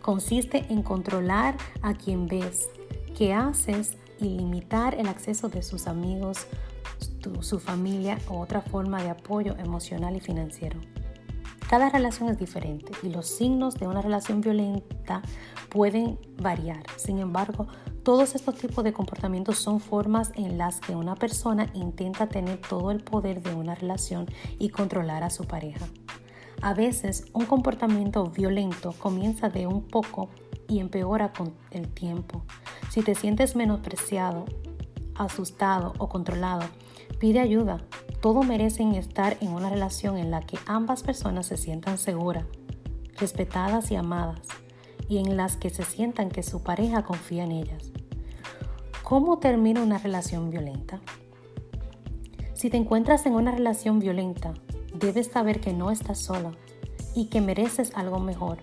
consiste 0.00 0.64
en 0.70 0.84
controlar 0.84 1.56
a 1.82 1.94
quien 1.94 2.28
ves, 2.28 2.70
qué 3.16 3.34
haces 3.34 3.96
y 4.18 4.28
limitar 4.28 4.94
el 4.94 5.08
acceso 5.08 5.48
de 5.48 5.62
sus 5.62 5.86
amigos, 5.86 6.46
su 7.40 7.58
familia 7.58 8.18
o 8.28 8.40
otra 8.40 8.60
forma 8.60 9.02
de 9.02 9.10
apoyo 9.10 9.56
emocional 9.58 10.16
y 10.16 10.20
financiero. 10.20 10.78
Cada 11.68 11.90
relación 11.90 12.30
es 12.30 12.38
diferente 12.38 12.92
y 13.02 13.10
los 13.10 13.26
signos 13.26 13.74
de 13.74 13.86
una 13.86 14.00
relación 14.00 14.40
violenta 14.40 15.20
pueden 15.68 16.18
variar. 16.40 16.82
Sin 16.96 17.18
embargo, 17.18 17.68
todos 18.02 18.34
estos 18.34 18.54
tipos 18.54 18.82
de 18.84 18.94
comportamientos 18.94 19.58
son 19.58 19.80
formas 19.80 20.32
en 20.34 20.56
las 20.56 20.80
que 20.80 20.96
una 20.96 21.14
persona 21.14 21.68
intenta 21.74 22.26
tener 22.26 22.58
todo 22.58 22.90
el 22.90 23.04
poder 23.04 23.42
de 23.42 23.54
una 23.54 23.74
relación 23.74 24.26
y 24.58 24.70
controlar 24.70 25.24
a 25.24 25.30
su 25.30 25.44
pareja. 25.44 25.86
A 26.60 26.74
veces, 26.74 27.24
un 27.32 27.46
comportamiento 27.46 28.26
violento 28.26 28.92
comienza 28.98 29.48
de 29.48 29.66
un 29.66 29.82
poco 29.82 30.28
y 30.68 30.80
empeora 30.80 31.32
con 31.32 31.54
el 31.70 31.88
tiempo. 31.88 32.42
Si 32.90 33.02
te 33.02 33.14
sientes 33.14 33.54
menospreciado, 33.54 34.44
asustado 35.14 35.92
o 35.98 36.08
controlado, 36.08 36.64
pide 37.20 37.40
ayuda. 37.40 37.78
Todos 38.20 38.44
merecen 38.44 38.94
estar 38.94 39.36
en 39.40 39.52
una 39.52 39.70
relación 39.70 40.16
en 40.16 40.30
la 40.32 40.40
que 40.40 40.58
ambas 40.66 41.04
personas 41.04 41.46
se 41.46 41.56
sientan 41.56 41.96
seguras, 41.96 42.44
respetadas 43.16 43.90
y 43.92 43.96
amadas, 43.96 44.40
y 45.08 45.18
en 45.18 45.36
las 45.36 45.56
que 45.56 45.70
se 45.70 45.84
sientan 45.84 46.28
que 46.28 46.42
su 46.42 46.62
pareja 46.62 47.04
confía 47.04 47.44
en 47.44 47.52
ellas. 47.52 47.92
¿Cómo 49.04 49.38
termina 49.38 49.82
una 49.82 49.98
relación 49.98 50.50
violenta? 50.50 51.00
Si 52.54 52.68
te 52.68 52.76
encuentras 52.76 53.24
en 53.26 53.34
una 53.34 53.52
relación 53.52 54.00
violenta, 54.00 54.54
debes 54.98 55.28
saber 55.28 55.60
que 55.60 55.72
no 55.72 55.90
estás 55.90 56.18
sola 56.18 56.52
y 57.14 57.26
que 57.26 57.40
mereces 57.40 57.92
algo 57.94 58.18
mejor. 58.18 58.58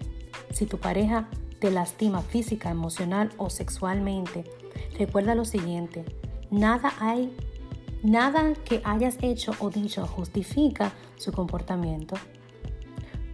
Si 0.51 0.65
tu 0.65 0.77
pareja 0.77 1.27
te 1.59 1.71
lastima 1.71 2.21
física, 2.21 2.69
emocional 2.69 3.31
o 3.37 3.49
sexualmente, 3.49 4.43
recuerda 4.97 5.35
lo 5.35 5.45
siguiente, 5.45 6.05
nada 6.51 6.93
hay 6.99 7.35
nada 8.03 8.53
que 8.53 8.81
hayas 8.83 9.17
hecho 9.21 9.53
o 9.59 9.69
dicho 9.69 10.05
justifica 10.05 10.93
su 11.17 11.31
comportamiento. 11.31 12.15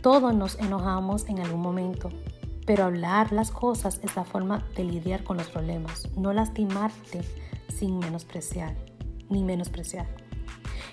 Todos 0.01 0.33
nos 0.33 0.57
enojamos 0.59 1.27
en 1.27 1.39
algún 1.39 1.61
momento, 1.61 2.09
pero 2.65 2.85
hablar 2.85 3.31
las 3.31 3.51
cosas 3.51 3.99
es 4.03 4.15
la 4.15 4.23
forma 4.23 4.65
de 4.75 4.85
lidiar 4.85 5.23
con 5.23 5.37
los 5.37 5.49
problemas, 5.49 6.09
no 6.15 6.33
lastimarte 6.33 7.21
sin 7.67 7.99
menospreciar, 7.99 8.75
ni 9.29 9.43
menospreciar. 9.43 10.20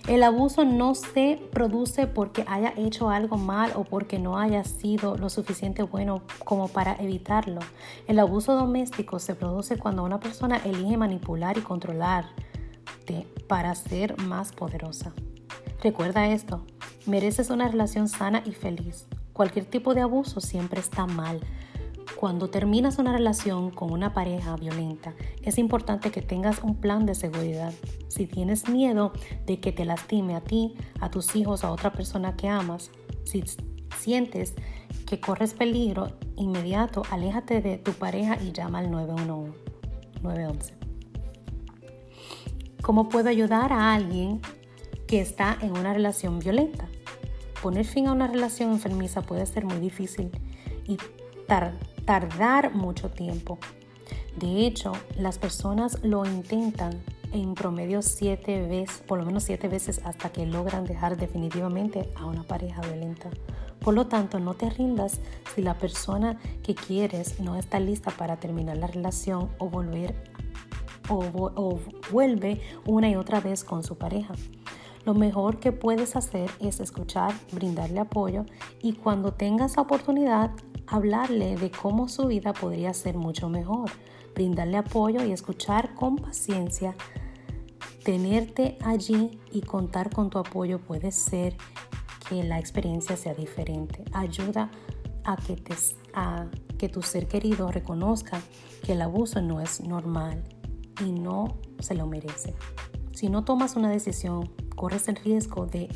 El 0.08 0.22
abuso 0.22 0.64
no 0.64 0.94
se 0.94 1.38
produce 1.52 2.06
porque 2.06 2.42
haya 2.48 2.72
hecho 2.78 3.10
algo 3.10 3.36
mal 3.36 3.72
o 3.74 3.84
porque 3.84 4.18
no 4.18 4.38
haya 4.38 4.64
sido 4.64 5.18
lo 5.18 5.28
suficiente 5.28 5.82
bueno 5.82 6.22
como 6.46 6.68
para 6.68 6.94
evitarlo. 6.94 7.60
El 8.06 8.18
abuso 8.18 8.54
doméstico 8.54 9.18
se 9.18 9.34
produce 9.34 9.76
cuando 9.76 10.02
una 10.02 10.18
persona 10.18 10.56
elige 10.64 10.96
manipular 10.96 11.58
y 11.58 11.60
controlarte 11.60 13.26
para 13.48 13.74
ser 13.74 14.18
más 14.22 14.52
poderosa. 14.52 15.12
Recuerda 15.82 16.28
esto, 16.28 16.64
mereces 17.04 17.50
una 17.50 17.68
relación 17.68 18.08
sana 18.08 18.42
y 18.46 18.52
feliz. 18.52 19.06
Cualquier 19.34 19.66
tipo 19.66 19.94
de 19.94 20.00
abuso 20.00 20.40
siempre 20.40 20.80
está 20.80 21.06
mal. 21.06 21.40
Cuando 22.18 22.50
terminas 22.50 22.98
una 22.98 23.12
relación 23.12 23.70
con 23.70 23.92
una 23.92 24.12
pareja 24.12 24.56
violenta, 24.56 25.14
es 25.44 25.56
importante 25.56 26.10
que 26.10 26.20
tengas 26.20 26.64
un 26.64 26.74
plan 26.74 27.06
de 27.06 27.14
seguridad. 27.14 27.72
Si 28.08 28.26
tienes 28.26 28.68
miedo 28.68 29.12
de 29.46 29.60
que 29.60 29.70
te 29.70 29.84
lastime 29.84 30.34
a 30.34 30.40
ti, 30.40 30.74
a 30.98 31.12
tus 31.12 31.36
hijos, 31.36 31.62
a 31.62 31.70
otra 31.70 31.92
persona 31.92 32.34
que 32.34 32.48
amas, 32.48 32.90
si 33.22 33.44
sientes 34.00 34.54
que 35.06 35.20
corres 35.20 35.54
peligro 35.54 36.08
inmediato, 36.34 37.02
aléjate 37.08 37.60
de 37.60 37.78
tu 37.78 37.92
pareja 37.92 38.36
y 38.42 38.50
llama 38.50 38.80
al 38.80 38.90
911. 38.90 39.56
911. 40.20 40.74
¿Cómo 42.82 43.08
puedo 43.08 43.28
ayudar 43.28 43.72
a 43.72 43.94
alguien 43.94 44.40
que 45.06 45.20
está 45.20 45.56
en 45.60 45.70
una 45.70 45.94
relación 45.94 46.40
violenta. 46.40 46.88
Poner 47.62 47.86
fin 47.86 48.08
a 48.08 48.12
una 48.12 48.26
relación 48.26 48.72
enfermiza 48.72 49.22
puede 49.22 49.46
ser 49.46 49.64
muy 49.64 49.78
difícil 49.78 50.32
y 50.84 50.96
tardar 51.46 51.97
mucho 52.72 53.10
tiempo. 53.10 53.58
De 54.36 54.66
hecho, 54.66 54.92
las 55.18 55.38
personas 55.38 55.98
lo 56.02 56.24
intentan 56.24 57.02
en 57.32 57.54
promedio 57.54 58.00
siete 58.00 58.62
veces, 58.66 59.02
por 59.06 59.18
lo 59.18 59.26
menos 59.26 59.42
siete 59.42 59.68
veces 59.68 60.00
hasta 60.04 60.30
que 60.30 60.46
logran 60.46 60.86
dejar 60.86 61.18
definitivamente 61.18 62.08
a 62.16 62.24
una 62.24 62.44
pareja 62.44 62.80
violenta. 62.80 63.28
Por 63.80 63.92
lo 63.92 64.06
tanto, 64.06 64.40
no 64.40 64.54
te 64.54 64.70
rindas 64.70 65.20
si 65.54 65.60
la 65.60 65.74
persona 65.74 66.38
que 66.62 66.74
quieres 66.74 67.40
no 67.40 67.56
está 67.56 67.78
lista 67.78 68.10
para 68.10 68.36
terminar 68.36 68.78
la 68.78 68.86
relación 68.86 69.50
o 69.58 69.68
volver 69.68 70.14
o 71.10 71.78
vuelve 72.10 72.60
una 72.86 73.10
y 73.10 73.16
otra 73.16 73.40
vez 73.40 73.64
con 73.64 73.82
su 73.82 73.96
pareja. 73.96 74.34
Lo 75.08 75.14
mejor 75.14 75.58
que 75.58 75.72
puedes 75.72 76.16
hacer 76.16 76.50
es 76.60 76.80
escuchar, 76.80 77.32
brindarle 77.52 77.98
apoyo 77.98 78.44
y 78.82 78.92
cuando 78.92 79.32
tengas 79.32 79.76
la 79.76 79.84
oportunidad, 79.84 80.50
hablarle 80.86 81.56
de 81.56 81.70
cómo 81.70 82.10
su 82.10 82.26
vida 82.26 82.52
podría 82.52 82.92
ser 82.92 83.16
mucho 83.16 83.48
mejor. 83.48 83.90
Brindarle 84.34 84.76
apoyo 84.76 85.24
y 85.24 85.32
escuchar 85.32 85.94
con 85.94 86.16
paciencia. 86.16 86.94
Tenerte 88.04 88.76
allí 88.84 89.40
y 89.50 89.62
contar 89.62 90.10
con 90.10 90.28
tu 90.28 90.36
apoyo 90.40 90.78
puede 90.78 91.10
ser 91.10 91.56
que 92.28 92.44
la 92.44 92.58
experiencia 92.58 93.16
sea 93.16 93.32
diferente. 93.32 94.04
Ayuda 94.12 94.70
a 95.24 95.36
que, 95.36 95.56
te, 95.56 95.74
a 96.12 96.48
que 96.76 96.90
tu 96.90 97.00
ser 97.00 97.28
querido 97.28 97.72
reconozca 97.72 98.42
que 98.82 98.92
el 98.92 99.00
abuso 99.00 99.40
no 99.40 99.62
es 99.62 99.80
normal 99.80 100.44
y 101.02 101.12
no 101.12 101.56
se 101.78 101.94
lo 101.94 102.06
merece. 102.06 102.54
Si 103.18 103.28
no 103.28 103.42
tomas 103.42 103.74
una 103.74 103.90
decisión 103.90 104.48
corres 104.76 105.08
el 105.08 105.16
riesgo 105.16 105.66
de 105.66 105.88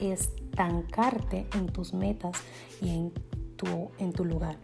estancarte 0.00 1.46
en 1.54 1.68
tus 1.68 1.94
metas 1.94 2.38
y 2.82 2.88
en 2.88 3.12
tu, 3.54 3.92
en 3.98 4.12
tu 4.12 4.24
lugar. 4.24 4.58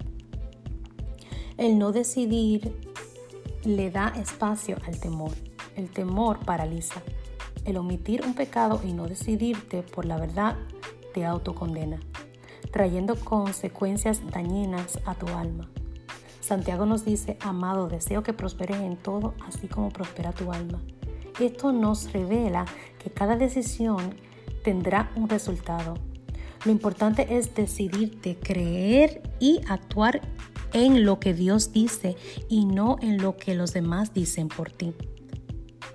El 1.59 1.79
no 1.79 1.93
decidir 1.93 2.77
le 3.63 3.93
da 3.93 4.09
espacio 4.17 4.79
al 4.85 4.99
temor. 4.99 5.31
El 5.77 5.91
temor 5.91 6.41
paraliza. 6.45 7.01
El 7.65 7.77
omitir 7.77 8.27
un 8.27 8.35
pecado 8.35 8.81
y 8.85 8.95
no 8.95 9.07
decidirte 9.07 9.85
por 9.85 10.05
la 10.05 10.19
verdad 10.19 10.57
te 11.15 11.25
autocondena, 11.25 12.01
trayendo 12.73 13.15
consecuencias 13.15 14.29
dañinas 14.29 14.99
a 15.07 15.15
tu 15.15 15.29
alma. 15.29 15.71
Santiago 16.41 16.85
nos 16.85 17.05
dice, 17.05 17.39
amado, 17.43 17.87
deseo 17.87 18.25
que 18.25 18.33
prosperes 18.33 18.79
en 18.79 18.97
todo, 18.97 19.35
así 19.47 19.69
como 19.69 19.91
prospera 19.91 20.33
tu 20.33 20.51
alma. 20.51 20.83
Esto 21.41 21.73
nos 21.73 22.13
revela 22.13 22.65
que 23.03 23.11
cada 23.11 23.37
decisión 23.37 24.15
tendrá 24.63 25.11
un 25.17 25.29
resultado. 25.29 25.95
Lo 26.65 26.71
importante 26.71 27.39
es 27.39 27.55
decidirte, 27.55 28.39
creer 28.39 29.23
y 29.41 29.61
actuar 29.69 30.21
en 30.73 31.05
lo 31.05 31.19
que 31.19 31.35
Dios 31.35 31.73
dice 31.73 32.17
y 32.49 32.65
no 32.65 32.97
en 33.01 33.21
lo 33.21 33.37
que 33.37 33.55
los 33.55 33.73
demás 33.73 34.15
dicen 34.15 34.49
por 34.49 34.71
ti. 34.71 34.95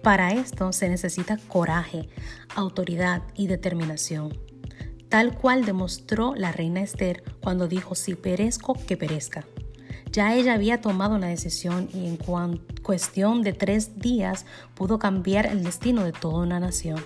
Para 0.01 0.33
esto 0.33 0.73
se 0.73 0.89
necesita 0.89 1.37
coraje, 1.47 2.09
autoridad 2.55 3.23
y 3.35 3.47
determinación, 3.47 4.37
tal 5.09 5.37
cual 5.37 5.65
demostró 5.65 6.35
la 6.35 6.51
reina 6.51 6.81
Esther 6.81 7.23
cuando 7.41 7.67
dijo, 7.67 7.95
si 7.95 8.15
perezco, 8.15 8.73
que 8.73 8.97
perezca. 8.97 9.45
Ya 10.11 10.33
ella 10.35 10.53
había 10.53 10.81
tomado 10.81 11.15
una 11.15 11.27
decisión 11.27 11.89
y 11.93 12.07
en 12.07 12.17
cuestión 12.81 13.41
de 13.41 13.53
tres 13.53 13.99
días 13.99 14.45
pudo 14.75 14.99
cambiar 14.99 15.45
el 15.45 15.63
destino 15.63 16.03
de 16.03 16.11
toda 16.11 16.43
una 16.43 16.59
nación. 16.59 16.99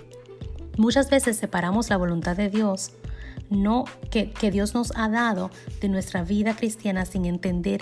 Muchas 0.78 1.10
veces 1.10 1.36
separamos 1.36 1.90
la 1.90 1.98
voluntad 1.98 2.36
de 2.36 2.48
Dios, 2.48 2.92
no 3.50 3.84
que, 4.10 4.32
Dios 4.50 4.74
nos 4.74 4.92
ha 4.96 5.08
dado 5.08 5.50
de 5.80 5.88
nuestra 5.88 6.22
vida 6.22 6.56
cristiana 6.56 7.04
sin 7.04 7.26
entender 7.26 7.80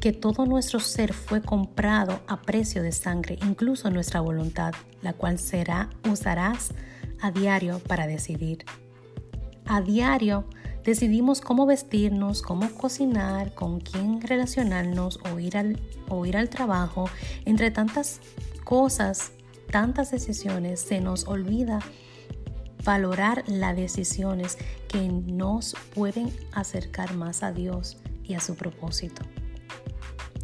que 0.00 0.12
todo 0.12 0.46
nuestro 0.46 0.78
ser 0.78 1.12
fue 1.12 1.42
comprado 1.42 2.20
a 2.28 2.40
precio 2.40 2.82
de 2.82 2.92
sangre, 2.92 3.38
incluso 3.42 3.90
nuestra 3.90 4.20
voluntad, 4.20 4.72
la 5.02 5.12
cual 5.12 5.38
será 5.38 5.90
usarás 6.08 6.72
a 7.20 7.32
diario 7.32 7.80
para 7.80 8.06
decidir. 8.06 8.64
A 9.66 9.80
diario 9.80 10.44
Decidimos 10.88 11.42
cómo 11.42 11.66
vestirnos, 11.66 12.40
cómo 12.40 12.70
cocinar, 12.70 13.54
con 13.54 13.78
quién 13.78 14.22
relacionarnos 14.22 15.20
o 15.30 15.38
ir 15.38 15.58
al, 15.58 15.78
o 16.08 16.24
ir 16.24 16.34
al 16.34 16.48
trabajo. 16.48 17.10
Entre 17.44 17.70
tantas 17.70 18.20
cosas, 18.64 19.32
tantas 19.70 20.10
decisiones, 20.10 20.80
se 20.80 21.02
nos 21.02 21.26
olvida 21.26 21.80
valorar 22.84 23.44
las 23.48 23.76
decisiones 23.76 24.56
que 24.88 25.08
nos 25.08 25.76
pueden 25.94 26.32
acercar 26.52 27.14
más 27.14 27.42
a 27.42 27.52
Dios 27.52 27.98
y 28.24 28.32
a 28.32 28.40
su 28.40 28.54
propósito. 28.54 29.20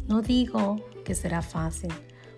No 0.07 0.21
digo 0.21 0.75
que 1.03 1.15
será 1.15 1.41
fácil, 1.41 1.91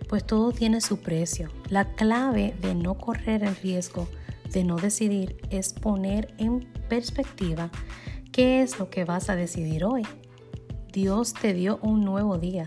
pues 0.07 0.25
todo 0.25 0.53
tiene 0.53 0.79
su 0.79 1.01
precio. 1.01 1.49
La 1.67 1.83
clave 1.95 2.55
de 2.61 2.73
no 2.73 2.97
correr 2.97 3.43
el 3.43 3.57
riesgo 3.57 4.07
de 4.53 4.63
no 4.63 4.77
decidir 4.77 5.35
es 5.49 5.73
poner 5.73 6.33
en 6.37 6.76
perspectiva 6.87 7.69
qué 8.31 8.61
es 8.61 8.79
lo 8.79 8.89
que 8.89 9.05
vas 9.05 9.29
a 9.29 9.35
decidir 9.35 9.83
hoy. 9.83 10.03
Dios 10.91 11.33
te 11.33 11.53
dio 11.53 11.79
un 11.81 12.03
nuevo 12.03 12.37
día, 12.37 12.65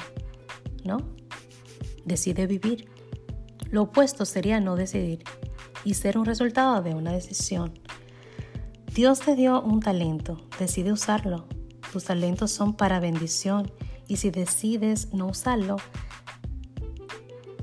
¿no? 0.85 0.99
Decide 2.05 2.47
vivir. 2.47 2.89
Lo 3.71 3.83
opuesto 3.83 4.25
sería 4.25 4.61
no 4.61 4.77
decidir 4.77 5.23
y 5.85 5.95
ser 5.95 6.19
un 6.19 6.25
resultado 6.25 6.83
de 6.83 6.95
una 6.95 7.13
decisión. 7.13 7.73
Dios 8.95 9.21
te 9.21 9.37
dio 9.37 9.63
un 9.63 9.81
talento, 9.81 10.49
decide 10.59 10.93
usarlo. 10.93 11.47
Tus 11.93 12.05
talentos 12.05 12.51
son 12.51 12.75
para 12.75 13.01
bendición 13.01 13.71
y 14.09 14.17
si 14.17 14.31
decides 14.31 15.13
no 15.13 15.29
usarlo, 15.29 15.77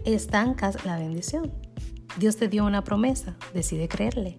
estancas 0.06 0.86
la 0.86 0.98
bendición. 0.98 1.52
Dios 2.18 2.38
te 2.38 2.48
dio 2.48 2.66
una 2.66 2.84
promesa, 2.84 3.36
decide 3.54 3.88
creerle. 3.88 4.38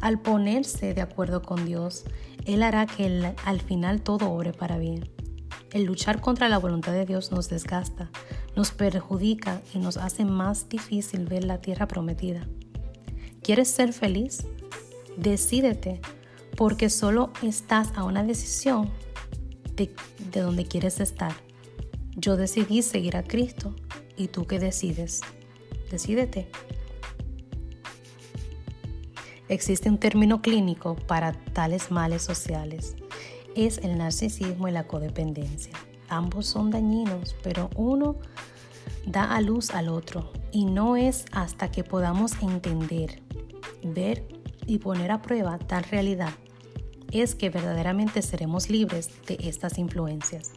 Al 0.00 0.20
ponerse 0.20 0.94
de 0.94 1.00
acuerdo 1.00 1.42
con 1.42 1.66
Dios, 1.66 2.04
Él 2.46 2.62
hará 2.62 2.86
que 2.86 3.34
al 3.44 3.60
final 3.60 4.02
todo 4.02 4.30
obre 4.30 4.52
para 4.52 4.78
bien. 4.78 5.10
El 5.72 5.84
luchar 5.84 6.20
contra 6.20 6.48
la 6.48 6.58
voluntad 6.58 6.92
de 6.92 7.04
Dios 7.04 7.32
nos 7.32 7.48
desgasta, 7.48 8.10
nos 8.56 8.70
perjudica 8.70 9.60
y 9.74 9.78
nos 9.78 9.96
hace 9.96 10.24
más 10.24 10.68
difícil 10.68 11.26
ver 11.26 11.44
la 11.44 11.60
tierra 11.60 11.88
prometida. 11.88 12.46
¿Quieres 13.42 13.68
ser 13.68 13.92
feliz? 13.92 14.46
Decídete, 15.16 16.00
porque 16.56 16.90
solo 16.90 17.32
estás 17.42 17.92
a 17.96 18.04
una 18.04 18.22
decisión 18.22 18.90
de, 19.74 19.94
de 20.32 20.40
donde 20.40 20.64
quieres 20.64 21.00
estar. 21.00 21.32
Yo 22.16 22.36
decidí 22.36 22.82
seguir 22.82 23.16
a 23.16 23.24
Cristo 23.24 23.74
y 24.16 24.28
tú 24.28 24.46
qué 24.46 24.58
decides. 24.58 25.20
Decídete. 25.90 26.50
Existe 29.48 29.88
un 29.88 29.98
término 29.98 30.42
clínico 30.42 30.94
para 30.94 31.32
tales 31.32 31.90
males 31.90 32.22
sociales. 32.22 32.96
Es 33.54 33.78
el 33.78 33.96
narcisismo 33.96 34.68
y 34.68 34.72
la 34.72 34.86
codependencia. 34.86 35.72
Ambos 36.08 36.46
son 36.46 36.70
dañinos, 36.70 37.34
pero 37.42 37.70
uno 37.76 38.16
da 39.06 39.34
a 39.34 39.40
luz 39.40 39.70
al 39.70 39.88
otro 39.88 40.32
y 40.52 40.64
no 40.64 40.96
es 40.96 41.24
hasta 41.32 41.70
que 41.70 41.84
podamos 41.84 42.32
entender, 42.42 43.22
ver 43.82 44.26
y 44.66 44.78
poner 44.78 45.10
a 45.10 45.22
prueba 45.22 45.58
tal 45.58 45.84
realidad 45.84 46.30
es 47.12 47.34
que 47.34 47.50
verdaderamente 47.50 48.22
seremos 48.22 48.68
libres 48.68 49.10
de 49.26 49.38
estas 49.40 49.78
influencias. 49.78 50.52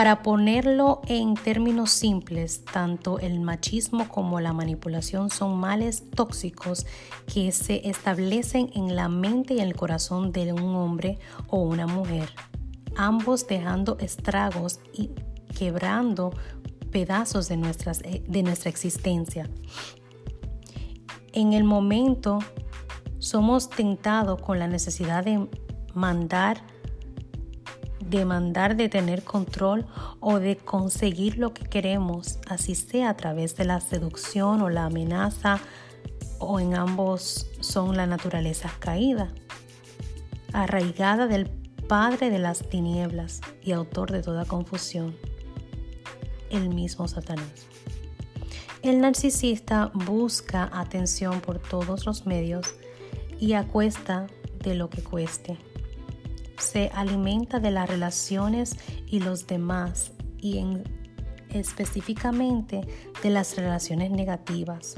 Para 0.00 0.22
ponerlo 0.22 1.02
en 1.08 1.34
términos 1.34 1.90
simples, 1.90 2.64
tanto 2.64 3.18
el 3.18 3.38
machismo 3.38 4.08
como 4.08 4.40
la 4.40 4.54
manipulación 4.54 5.28
son 5.28 5.60
males 5.60 6.08
tóxicos 6.08 6.86
que 7.30 7.52
se 7.52 7.86
establecen 7.86 8.70
en 8.74 8.96
la 8.96 9.10
mente 9.10 9.52
y 9.52 9.60
el 9.60 9.76
corazón 9.76 10.32
de 10.32 10.54
un 10.54 10.74
hombre 10.74 11.18
o 11.48 11.60
una 11.60 11.86
mujer, 11.86 12.30
ambos 12.96 13.46
dejando 13.46 13.98
estragos 13.98 14.80
y 14.94 15.10
quebrando 15.54 16.32
pedazos 16.90 17.48
de, 17.48 17.58
nuestras, 17.58 18.00
eh, 18.00 18.24
de 18.26 18.42
nuestra 18.42 18.70
existencia. 18.70 19.50
En 21.34 21.52
el 21.52 21.64
momento 21.64 22.38
somos 23.18 23.68
tentados 23.68 24.40
con 24.40 24.58
la 24.58 24.66
necesidad 24.66 25.26
de 25.26 25.46
mandar 25.92 26.62
demandar 28.10 28.76
de 28.76 28.88
tener 28.88 29.22
control 29.22 29.86
o 30.18 30.38
de 30.38 30.56
conseguir 30.56 31.38
lo 31.38 31.54
que 31.54 31.64
queremos, 31.64 32.38
así 32.48 32.74
sea 32.74 33.10
a 33.10 33.16
través 33.16 33.56
de 33.56 33.64
la 33.64 33.80
seducción 33.80 34.60
o 34.60 34.68
la 34.68 34.86
amenaza, 34.86 35.60
o 36.38 36.58
en 36.58 36.74
ambos 36.74 37.46
son 37.60 37.96
la 37.96 38.06
naturaleza 38.06 38.70
caída, 38.78 39.32
arraigada 40.52 41.26
del 41.26 41.48
Padre 41.88 42.30
de 42.30 42.38
las 42.38 42.68
tinieblas 42.68 43.40
y 43.62 43.72
autor 43.72 44.12
de 44.12 44.22
toda 44.22 44.44
confusión, 44.44 45.16
el 46.50 46.68
mismo 46.68 47.08
Satanás. 47.08 47.66
El 48.82 49.00
narcisista 49.00 49.90
busca 49.92 50.70
atención 50.72 51.40
por 51.40 51.58
todos 51.58 52.06
los 52.06 52.26
medios 52.26 52.74
y 53.38 53.54
acuesta 53.54 54.28
de 54.62 54.74
lo 54.74 54.88
que 54.88 55.02
cueste 55.02 55.58
se 56.60 56.90
alimenta 56.94 57.58
de 57.60 57.70
las 57.70 57.88
relaciones 57.88 58.76
y 59.06 59.20
los 59.20 59.46
demás 59.46 60.12
y 60.38 60.58
en, 60.58 60.84
específicamente 61.50 62.82
de 63.22 63.30
las 63.30 63.56
relaciones 63.56 64.10
negativas. 64.10 64.96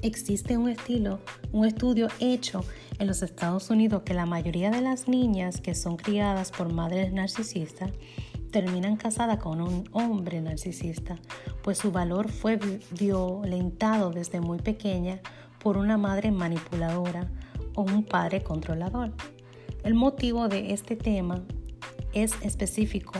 Existe 0.00 0.56
un 0.56 0.68
estilo, 0.68 1.20
un 1.50 1.66
estudio 1.66 2.08
hecho 2.20 2.64
en 2.98 3.08
los 3.08 3.22
Estados 3.22 3.70
Unidos 3.70 4.02
que 4.04 4.14
la 4.14 4.26
mayoría 4.26 4.70
de 4.70 4.80
las 4.80 5.08
niñas 5.08 5.60
que 5.60 5.74
son 5.74 5.96
criadas 5.96 6.52
por 6.52 6.72
madres 6.72 7.12
narcisistas 7.12 7.90
terminan 8.52 8.96
casadas 8.96 9.38
con 9.38 9.60
un 9.60 9.88
hombre 9.92 10.40
narcisista, 10.40 11.18
pues 11.62 11.78
su 11.78 11.90
valor 11.92 12.30
fue 12.30 12.58
violentado 12.92 14.10
desde 14.10 14.40
muy 14.40 14.58
pequeña 14.58 15.20
por 15.58 15.76
una 15.76 15.98
madre 15.98 16.30
manipuladora 16.30 17.28
o 17.74 17.82
un 17.82 18.04
padre 18.04 18.42
controlador. 18.42 19.12
El 19.88 19.94
motivo 19.94 20.48
de 20.48 20.74
este 20.74 20.96
tema 20.96 21.46
es 22.12 22.34
específico 22.42 23.14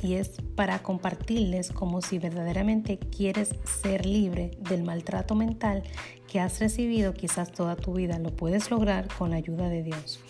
y 0.00 0.14
es 0.14 0.30
para 0.54 0.78
compartirles 0.78 1.72
como 1.72 2.02
si 2.02 2.20
verdaderamente 2.20 3.00
quieres 3.00 3.56
ser 3.64 4.06
libre 4.06 4.52
del 4.60 4.84
maltrato 4.84 5.34
mental 5.34 5.82
que 6.30 6.38
has 6.38 6.60
recibido 6.60 7.14
quizás 7.14 7.50
toda 7.50 7.74
tu 7.74 7.94
vida. 7.94 8.20
Lo 8.20 8.30
puedes 8.30 8.70
lograr 8.70 9.08
con 9.18 9.30
la 9.30 9.38
ayuda 9.38 9.68
de 9.68 9.82
Dios. 9.82 10.20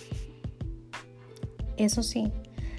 Eso 1.76 2.02
sí, 2.02 2.32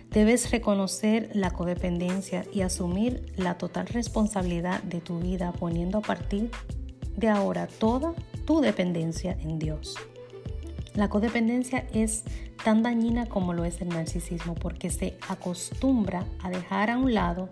debes 0.10 0.50
reconocer 0.50 1.30
la 1.36 1.52
codependencia 1.52 2.44
y 2.52 2.62
asumir 2.62 3.32
la 3.36 3.60
total 3.60 3.86
responsabilidad 3.86 4.82
de 4.82 5.00
tu 5.00 5.20
vida 5.20 5.52
poniendo 5.52 6.00
a 6.00 6.02
partir 6.02 6.50
de 7.16 7.28
ahora 7.28 7.68
toda 7.68 8.16
tu 8.48 8.62
dependencia 8.62 9.38
en 9.42 9.60
Dios. 9.60 9.96
La 10.96 11.10
codependencia 11.10 11.86
es 11.94 12.24
tan 12.64 12.82
dañina 12.82 13.26
como 13.26 13.54
lo 13.54 13.66
es 13.66 13.82
el 13.82 13.90
narcisismo 13.90 14.56
porque 14.56 14.90
se 14.90 15.18
acostumbra 15.28 16.26
a 16.42 16.50
dejar 16.50 16.90
a 16.90 16.98
un 16.98 17.14
lado 17.14 17.50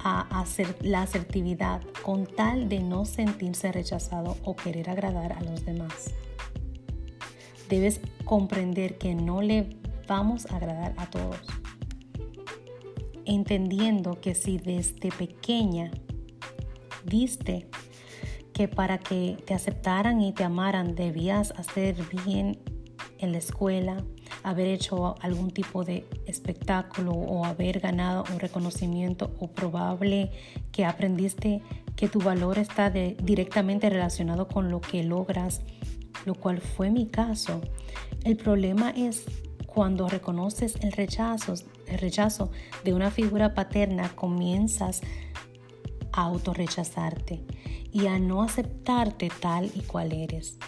a 0.00 0.40
hacer 0.40 0.76
la 0.80 1.02
asertividad 1.02 1.80
con 2.02 2.26
tal 2.26 2.68
de 2.68 2.80
no 2.80 3.04
sentirse 3.04 3.70
rechazado 3.70 4.36
o 4.42 4.56
querer 4.56 4.90
agradar 4.90 5.32
a 5.32 5.40
los 5.42 5.64
demás. 5.64 6.12
Debes 7.68 8.00
comprender 8.24 8.98
que 8.98 9.14
no 9.14 9.40
le 9.40 9.76
vamos 10.08 10.46
a 10.46 10.56
agradar 10.56 10.94
a 10.96 11.08
todos. 11.08 11.38
Entendiendo 13.24 14.20
que 14.20 14.34
si 14.34 14.58
desde 14.58 15.12
pequeña 15.12 15.92
viste 17.04 17.68
que 18.52 18.68
para 18.68 18.98
que 18.98 19.36
te 19.46 19.54
aceptaran 19.54 20.20
y 20.20 20.32
te 20.32 20.44
amaran 20.44 20.94
debías 20.94 21.52
hacer 21.52 21.96
bien 22.24 22.58
en 23.18 23.32
la 23.32 23.38
escuela, 23.38 24.04
haber 24.42 24.66
hecho 24.66 25.14
algún 25.20 25.50
tipo 25.50 25.84
de 25.84 26.06
espectáculo 26.26 27.12
o 27.12 27.44
haber 27.44 27.80
ganado 27.80 28.24
un 28.32 28.40
reconocimiento 28.40 29.34
o 29.38 29.48
probable 29.48 30.30
que 30.72 30.84
aprendiste 30.84 31.62
que 31.96 32.08
tu 32.08 32.20
valor 32.20 32.58
está 32.58 32.90
directamente 32.90 33.88
relacionado 33.90 34.48
con 34.48 34.70
lo 34.70 34.80
que 34.80 35.04
logras, 35.04 35.62
lo 36.24 36.34
cual 36.34 36.60
fue 36.60 36.90
mi 36.90 37.06
caso. 37.06 37.60
El 38.24 38.36
problema 38.36 38.90
es 38.90 39.24
cuando 39.66 40.08
reconoces 40.08 40.76
el 40.82 40.92
rechazo, 40.92 41.54
el 41.86 41.98
rechazo 41.98 42.50
de 42.84 42.94
una 42.94 43.10
figura 43.10 43.54
paterna, 43.54 44.10
comienzas 44.14 45.00
a 46.12 46.22
autorrechazarte 46.22 47.44
y 47.92 48.06
a 48.06 48.18
no 48.18 48.42
aceptarte 48.42 49.30
tal 49.40 49.70
y 49.74 49.80
cual 49.80 50.12
eres. 50.12 50.58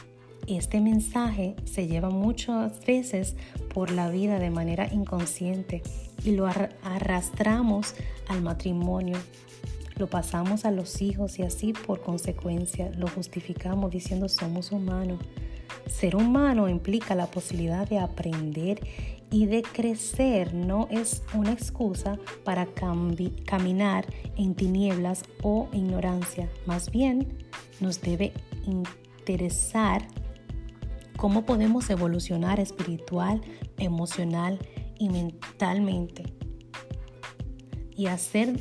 Este 0.47 0.81
mensaje 0.81 1.57
se 1.65 1.87
lleva 1.87 2.11
muchas 2.11 2.85
veces 2.85 3.35
por 3.73 3.91
la 3.91 4.11
vida 4.11 4.39
de 4.39 4.51
manera 4.51 4.93
inconsciente 4.93 5.83
y 6.23 6.33
lo 6.33 6.47
arrastramos 6.83 7.95
al 8.29 8.43
matrimonio, 8.43 9.17
lo 9.97 10.07
pasamos 10.09 10.67
a 10.67 10.71
los 10.71 11.01
hijos 11.01 11.39
y 11.39 11.43
así 11.43 11.73
por 11.73 12.03
consecuencia 12.03 12.91
lo 12.99 13.09
justificamos 13.09 13.91
diciendo 13.91 14.29
somos 14.29 14.71
humanos. 14.71 15.19
Ser 15.87 16.17
humano 16.17 16.69
implica 16.69 17.15
la 17.15 17.27
posibilidad 17.27 17.89
de 17.89 17.99
aprender 17.99 18.81
y 19.35 19.47
de 19.47 19.63
crecer, 19.63 20.55
no 20.55 20.87
es 20.93 21.25
una 21.35 21.51
excusa 21.51 22.21
para 22.45 22.69
caminar 23.47 24.07
en 24.37 24.55
tinieblas 24.55 25.25
o 25.43 25.69
ignorancia. 25.73 26.49
Más 26.67 26.89
bien, 26.89 27.37
nos 27.81 28.01
debe 28.01 28.33
interesar 28.65 30.07
cómo 31.17 31.45
podemos 31.45 31.91
evolucionar 31.91 32.61
espiritual, 32.61 33.41
emocional 33.77 34.61
y 35.01 35.09
mentalmente. 35.09 36.33
Y 37.97 38.07
hacer 38.07 38.57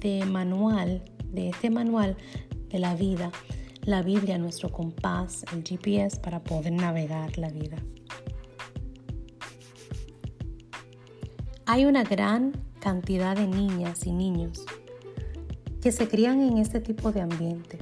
de 0.00 0.24
manual, 0.24 1.04
de 1.30 1.50
este 1.50 1.70
manual 1.70 2.16
de 2.70 2.80
la 2.80 2.96
vida, 2.96 3.30
la 3.82 4.02
Biblia, 4.02 4.36
nuestro 4.36 4.72
compás, 4.72 5.44
el 5.52 5.62
GPS 5.62 6.18
para 6.18 6.42
poder 6.42 6.72
navegar 6.72 7.38
la 7.38 7.50
vida. 7.50 7.76
Hay 11.70 11.84
una 11.84 12.02
gran 12.02 12.52
cantidad 12.80 13.36
de 13.36 13.46
niñas 13.46 14.06
y 14.06 14.12
niños 14.12 14.64
que 15.82 15.92
se 15.92 16.08
crían 16.08 16.40
en 16.40 16.56
este 16.56 16.80
tipo 16.80 17.12
de 17.12 17.20
ambiente 17.20 17.78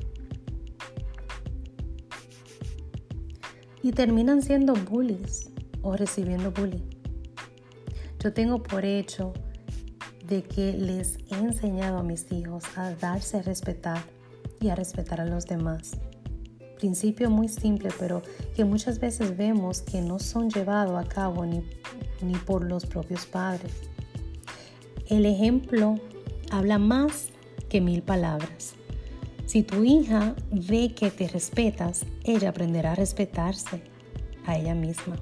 y 3.85 3.93
terminan 3.93 4.43
siendo 4.43 4.75
bullies 4.75 5.51
o 5.83 5.97
recibiendo 5.97 6.51
bullying. 6.51 6.91
Yo 8.19 8.33
tengo 8.33 8.61
por 8.61 8.85
hecho 8.85 9.33
de 10.27 10.43
que 10.43 10.73
les 10.73 11.19
he 11.31 11.37
enseñado 11.37 11.99
a 11.99 12.03
mis 12.03 12.33
hijos 12.33 12.65
a 12.75 12.93
darse 12.97 13.37
a 13.37 13.43
respetar 13.43 14.03
y 14.61 14.71
a 14.71 14.75
respetar 14.75 15.21
a 15.21 15.27
los 15.27 15.47
demás. 15.47 15.93
Principio 16.81 17.31
muy 17.31 17.49
simple, 17.49 17.91
pero 18.01 18.21
que 18.57 18.65
muchas 18.65 18.99
veces 18.99 19.37
vemos 19.37 19.81
que 19.81 20.03
no 20.03 20.19
son 20.19 20.51
llevados 20.51 20.99
a 20.99 21.09
cabo 21.09 21.47
ni, 21.47 21.63
ni 22.23 22.35
por 22.35 22.65
los 22.65 22.87
propios 22.87 23.27
padres. 23.27 23.73
El 25.09 25.27
ejemplo 25.27 26.01
habla 26.51 26.79
más 26.79 27.29
que 27.69 27.81
mil 27.81 28.03
palabras. 28.03 28.75
Si 29.47 29.63
tu 29.63 29.85
hija 29.85 30.35
ve 30.51 30.93
que 30.95 31.11
te 31.11 31.29
respetas, 31.29 32.05
ella 32.25 32.49
aprenderá 32.49 32.93
a 32.93 32.95
respetarse 32.97 33.83
a 34.45 34.59
ella 34.59 34.75
misma. 34.75 35.17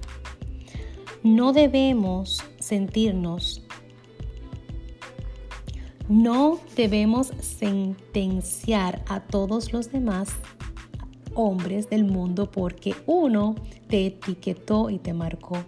No 1.22 1.52
debemos 1.52 2.42
sentirnos, 2.59 3.62
no 6.09 6.59
debemos 6.76 7.33
sentenciar 7.40 9.02
a 9.09 9.20
todos 9.20 9.72
los 9.72 9.90
demás 9.90 10.28
hombres 11.35 11.90
del 11.90 12.04
mundo 12.04 12.50
porque 12.50 12.94
uno 13.07 13.54
te 13.88 14.07
etiquetó 14.07 14.90
y 14.90 14.98
te 14.98 15.12
marcó. 15.12 15.59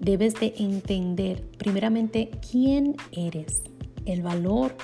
Debes 0.00 0.34
de 0.34 0.54
entender 0.58 1.48
primeramente 1.58 2.30
quién 2.50 2.96
eres, 3.12 3.62
el 4.04 4.22
valor 4.22 4.74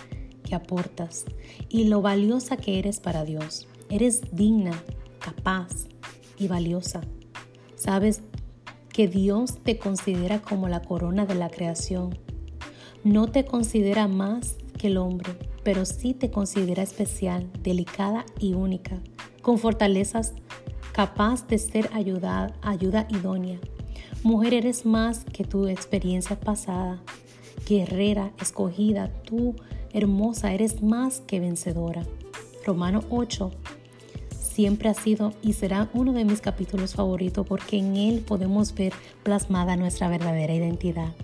aportas 0.54 1.24
y 1.68 1.84
lo 1.84 2.02
valiosa 2.02 2.56
que 2.56 2.78
eres 2.78 3.00
para 3.00 3.24
Dios. 3.24 3.66
Eres 3.88 4.22
digna, 4.32 4.82
capaz 5.18 5.86
y 6.38 6.48
valiosa. 6.48 7.00
Sabes 7.76 8.22
que 8.92 9.08
Dios 9.08 9.58
te 9.62 9.78
considera 9.78 10.40
como 10.40 10.68
la 10.68 10.82
corona 10.82 11.26
de 11.26 11.34
la 11.34 11.50
creación. 11.50 12.18
No 13.04 13.30
te 13.30 13.44
considera 13.44 14.08
más 14.08 14.56
que 14.78 14.88
el 14.88 14.96
hombre, 14.96 15.32
pero 15.64 15.84
sí 15.84 16.14
te 16.14 16.30
considera 16.30 16.82
especial, 16.82 17.50
delicada 17.62 18.24
y 18.38 18.54
única, 18.54 19.00
con 19.42 19.58
fortalezas 19.58 20.34
capaz 20.92 21.46
de 21.46 21.58
ser 21.58 21.88
ayuda, 21.92 22.54
ayuda 22.62 23.06
idónea. 23.10 23.60
Mujer, 24.22 24.52
eres 24.52 24.84
más 24.84 25.24
que 25.24 25.44
tu 25.44 25.66
experiencia 25.66 26.38
pasada. 26.38 27.02
Guerrera, 27.66 28.32
escogida, 28.40 29.10
tú, 29.24 29.56
hermosa, 29.92 30.52
eres 30.52 30.82
más 30.82 31.20
que 31.20 31.40
vencedora. 31.40 32.04
Romano 32.66 33.00
8 33.08 33.50
siempre 34.60 34.90
ha 34.90 34.94
sido 34.94 35.32
y 35.40 35.54
será 35.54 35.88
uno 35.94 36.12
de 36.12 36.26
mis 36.26 36.42
capítulos 36.42 36.94
favoritos 36.94 37.46
porque 37.46 37.78
en 37.78 37.96
él 37.96 38.20
podemos 38.20 38.74
ver 38.74 38.92
plasmada 39.22 39.76
nuestra 39.76 40.08
verdadera 40.08 40.52
identidad. 40.52 41.14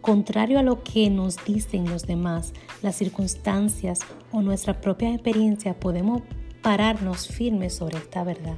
Contrario 0.00 0.60
a 0.60 0.62
lo 0.62 0.84
que 0.84 1.10
nos 1.10 1.44
dicen 1.44 1.90
los 1.90 2.06
demás, 2.06 2.52
las 2.82 2.94
circunstancias 2.94 3.98
o 4.30 4.42
nuestra 4.42 4.80
propia 4.80 5.12
experiencia, 5.12 5.78
podemos 5.78 6.22
pararnos 6.62 7.26
firmes 7.26 7.74
sobre 7.74 7.98
esta 7.98 8.22
verdad. 8.22 8.56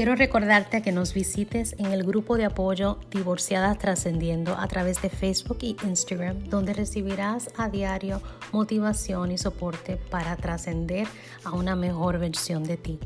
Quiero 0.00 0.14
recordarte 0.14 0.80
que 0.80 0.92
nos 0.92 1.12
visites 1.12 1.74
en 1.76 1.92
el 1.92 2.04
grupo 2.04 2.38
de 2.38 2.46
apoyo 2.46 2.98
Divorciadas 3.10 3.76
Trascendiendo 3.76 4.56
a 4.56 4.66
través 4.66 5.02
de 5.02 5.10
Facebook 5.10 5.58
y 5.60 5.76
Instagram, 5.86 6.48
donde 6.48 6.72
recibirás 6.72 7.50
a 7.58 7.68
diario 7.68 8.22
motivación 8.50 9.30
y 9.30 9.36
soporte 9.36 9.96
para 9.96 10.36
trascender 10.36 11.06
a 11.44 11.52
una 11.52 11.76
mejor 11.76 12.18
versión 12.18 12.64
de 12.64 12.78
ti. 12.78 12.98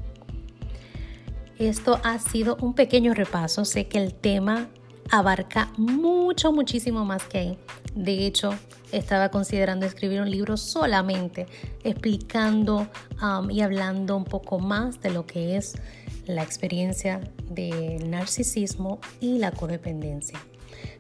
Esto 1.59 2.01
ha 2.05 2.21
sido 2.21 2.57
un 2.61 2.75
pequeño 2.75 3.13
repaso. 3.13 3.65
Sé 3.65 3.89
que 3.89 3.99
el 3.99 4.15
tema 4.15 4.69
abarca 5.11 5.73
mucho, 5.77 6.53
muchísimo 6.53 7.05
más 7.05 7.25
que 7.25 7.39
ahí. 7.39 7.59
De 7.97 8.25
hecho, 8.25 8.55
estaba 8.93 9.31
considerando 9.31 9.85
escribir 9.85 10.21
un 10.21 10.31
libro 10.31 10.57
solamente 10.57 11.49
explicando 11.83 12.87
um, 13.21 13.51
y 13.51 13.63
hablando 13.63 14.17
un 14.17 14.25
poco 14.25 14.61
más 14.61 15.01
de 15.01 15.11
lo 15.11 15.27
que 15.27 15.57
es 15.57 15.75
la 16.27 16.43
experiencia 16.43 17.21
del 17.51 18.11
narcisismo 18.11 19.01
y 19.21 19.39
la 19.39 19.51
codependencia. 19.51 20.39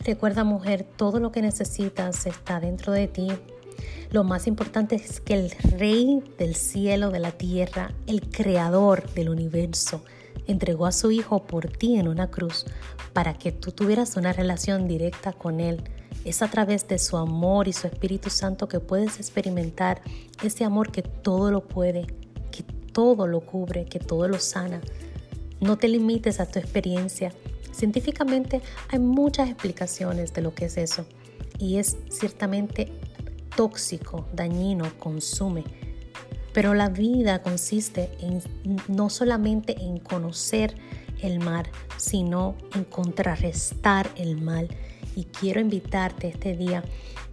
Recuerda 0.05 0.45
mujer, 0.45 0.85
todo 0.97 1.21
lo 1.21 1.33
que 1.33 1.43
necesitas 1.43 2.27
está 2.27 2.61
dentro 2.61 2.93
de 2.93 3.09
ti. 3.09 3.29
Lo 4.11 4.25
más 4.25 4.47
importante 4.47 4.97
es 4.97 5.21
que 5.21 5.35
el 5.35 5.51
rey 5.51 6.23
del 6.39 6.55
cielo, 6.55 7.11
de 7.11 7.21
la 7.21 7.33
tierra, 7.33 7.93
el 8.07 8.29
creador 8.29 9.11
del 9.15 9.29
universo, 9.29 10.05
entregó 10.47 10.87
a 10.87 10.93
su 10.93 11.11
hijo 11.11 11.45
por 11.45 11.69
ti 11.69 11.99
en 11.99 12.09
una 12.09 12.31
cruz 12.31 12.67
para 13.13 13.35
que 13.35 13.53
tú 13.53 13.73
tuvieras 13.73 14.17
una 14.17 14.33
relación 14.33 14.87
directa 14.87 15.33
con 15.33 15.61
él. 15.61 15.83
Es 16.25 16.43
a 16.43 16.51
través 16.51 16.87
de 16.89 16.99
su 16.99 17.17
amor 17.17 17.69
y 17.69 17.73
su 17.73 17.87
Espíritu 17.87 18.31
Santo 18.31 18.69
que 18.69 18.81
puedes 18.81 19.19
experimentar 19.19 20.01
ese 20.43 20.65
amor 20.65 20.91
que 20.91 21.03
todo 21.03 21.51
lo 21.51 21.63
puede, 21.63 22.07
que 22.51 22.63
todo 22.93 23.27
lo 23.27 23.41
cubre, 23.41 23.85
que 23.85 23.99
todo 23.99 24.29
lo 24.29 24.39
sana. 24.39 24.81
No 25.65 25.79
te 25.79 25.89
limites 25.89 26.41
a 26.41 26.47
tu 26.47 26.59
experiencia. 26.59 27.33
Científicamente 27.73 28.61
hay 28.91 28.99
muchas 28.99 29.49
explicaciones 29.49 30.35
de 30.35 30.43
lo 30.43 30.55
que 30.55 30.67
es 30.67 30.77
eso 30.77 31.07
y 31.59 31.79
es 31.79 31.97
ciertamente 32.11 32.93
tóxico, 33.57 34.29
dañino, 34.35 34.93
consume. 34.99 35.65
Pero 36.53 36.75
la 36.75 36.91
vida 36.91 37.41
consiste 37.41 38.11
en 38.21 38.43
no 38.89 39.09
solamente 39.09 39.81
en 39.81 40.01
conocer 40.01 40.75
el 41.23 41.39
mal, 41.39 41.67
sino 41.97 42.57
en 42.75 42.85
contrarrestar 42.85 44.07
el 44.17 44.37
mal. 44.43 44.69
Y 45.17 45.25
quiero 45.25 45.61
invitarte 45.61 46.29
este 46.29 46.55
día 46.59 46.85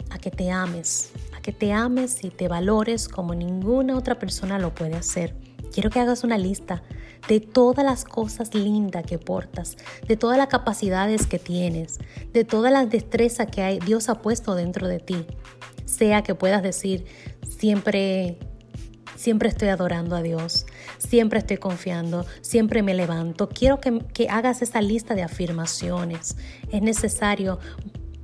a 0.09 0.19
que 0.19 0.31
te 0.31 0.51
ames, 0.51 1.11
a 1.35 1.41
que 1.41 1.51
te 1.51 1.73
ames 1.73 2.23
y 2.23 2.29
te 2.29 2.47
valores 2.47 3.09
como 3.09 3.35
ninguna 3.35 3.97
otra 3.97 4.17
persona 4.17 4.57
lo 4.57 4.73
puede 4.73 4.95
hacer. 4.95 5.50
Quiero 5.71 5.89
que 5.89 5.99
hagas 5.99 6.23
una 6.23 6.37
lista 6.37 6.83
de 7.27 7.39
todas 7.39 7.85
las 7.85 8.03
cosas 8.03 8.53
lindas 8.53 9.05
que 9.05 9.17
portas, 9.17 9.77
de 10.07 10.17
todas 10.17 10.37
las 10.37 10.47
capacidades 10.47 11.27
que 11.27 11.39
tienes, 11.39 11.99
de 12.33 12.43
todas 12.43 12.71
las 12.71 12.89
destrezas 12.89 13.47
que 13.47 13.61
hay, 13.61 13.79
Dios 13.79 14.09
ha 14.09 14.21
puesto 14.21 14.55
dentro 14.55 14.87
de 14.87 14.99
ti. 14.99 15.25
Sea 15.85 16.23
que 16.23 16.35
puedas 16.35 16.63
decir, 16.63 17.05
siempre 17.47 18.37
siempre 19.15 19.49
estoy 19.49 19.67
adorando 19.67 20.15
a 20.15 20.23
Dios, 20.23 20.65
siempre 20.97 21.37
estoy 21.37 21.57
confiando, 21.57 22.25
siempre 22.41 22.81
me 22.81 22.95
levanto. 22.95 23.49
Quiero 23.49 23.79
que, 23.79 23.99
que, 24.13 24.27
hagas 24.29 24.63
esa 24.63 24.81
lista 24.81 25.13
de 25.13 25.21
afirmaciones. 25.21 26.35
Es 26.71 26.81
necesario 26.81 27.59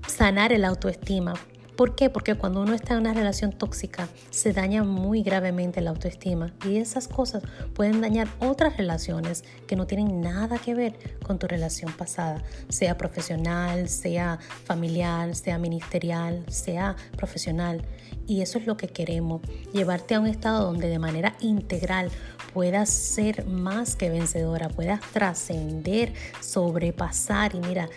sanar 0.07 0.53
el 0.53 0.65
autoestima. 0.65 1.35
¿Por 1.77 1.93
qué? 1.93 2.09
Porque 2.09 2.33
cuando 2.33 2.61
uno 2.63 2.73
está 2.73 2.95
en 2.95 3.01
una 3.01 3.13
relación 3.13 3.51
tóxica 3.51 4.09
se 4.31 4.51
daña 4.51 4.83
muy 4.83 5.21
gravemente 5.21 5.79
la 5.79 5.91
autoestima 5.91 6.51
y 6.65 6.77
esas 6.77 7.07
cosas 7.07 7.43
pueden 7.75 8.01
dañar 8.01 8.27
otras 8.39 8.77
relaciones 8.77 9.43
que 9.67 9.75
no 9.75 9.85
tienen 9.85 10.19
nada 10.19 10.57
que 10.57 10.73
ver 10.73 10.97
con 11.21 11.37
tu 11.37 11.45
relación 11.45 11.93
pasada, 11.93 12.43
sea 12.67 12.97
profesional, 12.97 13.89
sea 13.89 14.39
familiar, 14.65 15.35
sea 15.35 15.59
ministerial, 15.59 16.43
sea 16.47 16.95
profesional. 17.15 17.83
Y 18.25 18.41
eso 18.41 18.57
es 18.57 18.65
lo 18.65 18.75
que 18.75 18.87
queremos, 18.87 19.41
llevarte 19.71 20.15
a 20.15 20.19
un 20.19 20.25
estado 20.25 20.65
donde 20.65 20.87
de 20.87 20.97
manera 20.97 21.35
integral 21.41 22.09
puedas 22.55 22.89
ser 22.89 23.45
más 23.45 23.95
que 23.95 24.09
vencedora, 24.09 24.67
puedas 24.67 24.99
trascender, 25.13 26.11
sobrepasar 26.41 27.53
y 27.53 27.59
mira, 27.59 27.87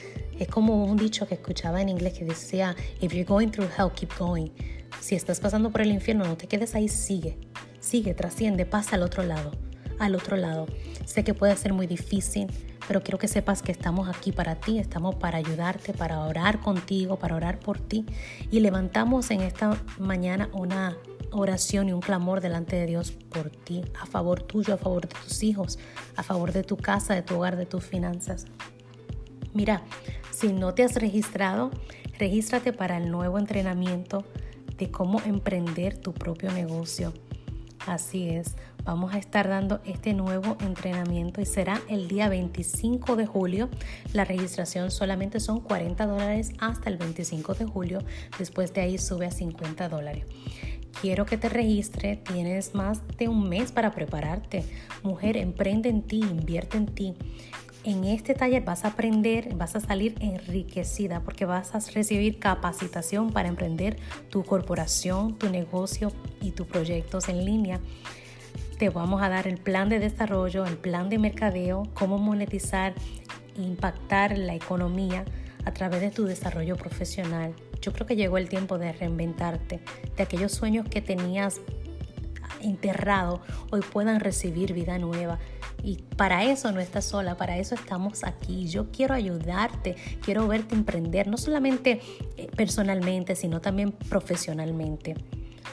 es 0.41 0.49
como 0.49 0.85
un 0.85 0.97
dicho 0.97 1.27
que 1.29 1.35
escuchaba 1.35 1.83
en 1.83 1.91
inglés 1.91 2.15
que 2.15 2.25
decía, 2.25 2.75
if 3.01 3.13
you're 3.13 3.25
going 3.25 3.49
through 3.49 3.69
hell, 3.77 3.91
keep 3.95 4.11
going. 4.19 4.49
Si 5.01 5.15
estás 5.15 5.39
pasando 5.39 5.71
por 5.71 5.83
el 5.83 5.93
infierno, 5.93 6.25
no 6.25 6.37
te 6.37 6.49
quedes 6.49 6.75
ahí, 6.75 6.89
sigue. 6.89 7.39
Sigue, 7.79 8.15
trasciende, 8.15 8.67
pasa 8.67 8.97
al 8.97 9.03
otro 9.03 9.23
lado, 9.23 9.53
al 9.99 10.15
otro 10.15 10.37
lado. 10.37 10.67
Sé 11.05 11.25
que 11.25 11.35
puede 11.35 11.57
ser 11.57 11.73
muy 11.73 11.87
difícil, 11.87 12.47
pero 12.89 13.03
quiero 13.03 13.19
que 13.19 13.29
sepas 13.29 13.63
que 13.63 13.71
estamos 13.71 14.09
aquí 14.09 14.33
para 14.33 14.57
ti, 14.57 14.79
estamos 14.79 15.15
para 15.15 15.39
ayudarte, 15.39 15.93
para 15.93 16.21
orar 16.21 16.61
contigo, 16.61 17.19
para 17.19 17.37
orar 17.37 17.59
por 17.61 17.79
ti. 17.79 18.07
Y 18.51 18.61
levantamos 18.61 19.31
en 19.31 19.43
esta 19.43 19.83
mañana 19.99 20.49
una 20.53 20.97
oración 21.33 21.89
y 21.89 21.93
un 21.93 22.01
clamor 22.01 22.41
delante 22.41 22.77
de 22.77 22.87
Dios 22.87 23.13
por 23.13 23.51
ti, 23.51 23.83
a 24.01 24.07
favor 24.07 24.43
tuyo, 24.43 24.75
a 24.75 24.79
favor 24.79 25.07
de 25.07 25.15
tus 25.15 25.43
hijos, 25.43 25.79
a 26.17 26.23
favor 26.23 26.53
de 26.53 26.65
tu 26.65 26.77
casa, 26.77 27.15
de 27.15 27.23
tu 27.23 27.37
hogar, 27.37 27.57
de 27.57 27.67
tus 27.67 27.85
finanzas. 27.85 28.47
Mira, 29.53 29.83
si 30.41 30.55
no 30.55 30.73
te 30.73 30.85
has 30.85 30.95
registrado, 30.95 31.71
regístrate 32.19 32.73
para 32.73 32.97
el 32.97 33.11
nuevo 33.11 33.39
entrenamiento 33.39 34.25
de 34.79 34.91
cómo 34.91 35.21
emprender 35.27 35.99
tu 35.99 36.15
propio 36.15 36.51
negocio. 36.51 37.13
Así 37.87 38.31
es, 38.31 38.57
vamos 38.83 39.13
a 39.13 39.19
estar 39.19 39.49
dando 39.49 39.83
este 39.85 40.15
nuevo 40.15 40.57
entrenamiento 40.61 41.43
y 41.43 41.47
será 41.47 41.83
el 41.91 42.09
día 42.09 42.31
25 42.31 43.17
de 43.17 43.27
julio. 43.27 43.69
La 44.15 44.25
registración 44.25 44.91
solamente 44.91 45.41
son 45.41 45.61
40 45.61 46.07
dólares 46.07 46.53
hasta 46.59 46.89
el 46.89 46.97
25 46.97 47.53
de 47.53 47.67
julio. 47.67 47.99
Después 48.39 48.73
de 48.73 48.81
ahí 48.81 48.97
sube 48.97 49.27
a 49.27 49.31
50 49.31 49.91
dólares. 49.91 50.25
Quiero 51.03 51.27
que 51.27 51.37
te 51.37 51.51
registre, 51.51 52.17
tienes 52.17 52.75
más 52.75 53.03
de 53.19 53.29
un 53.29 53.47
mes 53.47 53.73
para 53.73 53.91
prepararte. 53.91 54.65
Mujer, 55.03 55.37
emprende 55.37 55.91
en 55.91 56.01
ti, 56.01 56.21
invierte 56.21 56.79
en 56.79 56.87
ti. 56.87 57.15
En 57.83 58.05
este 58.05 58.35
taller 58.35 58.63
vas 58.63 58.85
a 58.85 58.89
aprender, 58.89 59.55
vas 59.55 59.75
a 59.75 59.81
salir 59.81 60.15
enriquecida 60.21 61.21
porque 61.21 61.47
vas 61.47 61.75
a 61.75 61.81
recibir 61.93 62.39
capacitación 62.39 63.33
para 63.33 63.49
emprender 63.49 63.97
tu 64.29 64.45
corporación, 64.45 65.39
tu 65.39 65.49
negocio 65.49 66.13
y 66.43 66.51
tus 66.51 66.67
proyectos 66.67 67.31
en 67.31 67.43
línea. 67.47 67.81
Te 68.79 68.91
vamos 68.91 69.23
a 69.23 69.31
dar 69.31 69.47
el 69.47 69.57
plan 69.57 69.89
de 69.89 69.99
desarrollo, 69.99 70.67
el 70.67 70.77
plan 70.77 71.09
de 71.09 71.19
mercadeo, 71.19 71.85
cómo 71.95 72.19
monetizar, 72.19 72.93
impactar 73.57 74.37
la 74.37 74.55
economía 74.55 75.25
a 75.65 75.73
través 75.73 76.03
de 76.03 76.11
tu 76.11 76.27
desarrollo 76.27 76.77
profesional. 76.77 77.55
Yo 77.81 77.95
creo 77.95 78.07
que 78.07 78.17
llegó 78.17 78.37
el 78.37 78.51
tiempo 78.51 78.77
de 78.77 78.93
reinventarte, 78.93 79.81
de 80.19 80.23
aquellos 80.23 80.53
sueños 80.53 80.87
que 80.87 81.01
tenías 81.01 81.63
enterrado 82.63 83.41
hoy 83.71 83.81
puedan 83.81 84.21
recibir 84.21 84.73
vida 84.73 84.99
nueva. 84.99 85.39
Y 85.83 86.03
para 86.17 86.45
eso 86.45 86.73
no 86.73 86.81
estás 86.81 87.07
sola, 87.07 87.37
para 87.37 87.59
eso 87.59 87.75
estamos 87.75 88.25
aquí. 88.25 88.69
Yo 88.69 88.91
quiero 88.91 89.15
ayudarte, 89.15 89.97
quiero 90.23 90.47
verte 90.47 90.75
emprender, 90.75 91.27
no 91.27 91.37
solamente 91.37 92.01
eh, 92.37 92.51
personalmente, 92.55 93.35
sino 93.35 93.61
también 93.61 93.93
profesionalmente. 93.93 95.15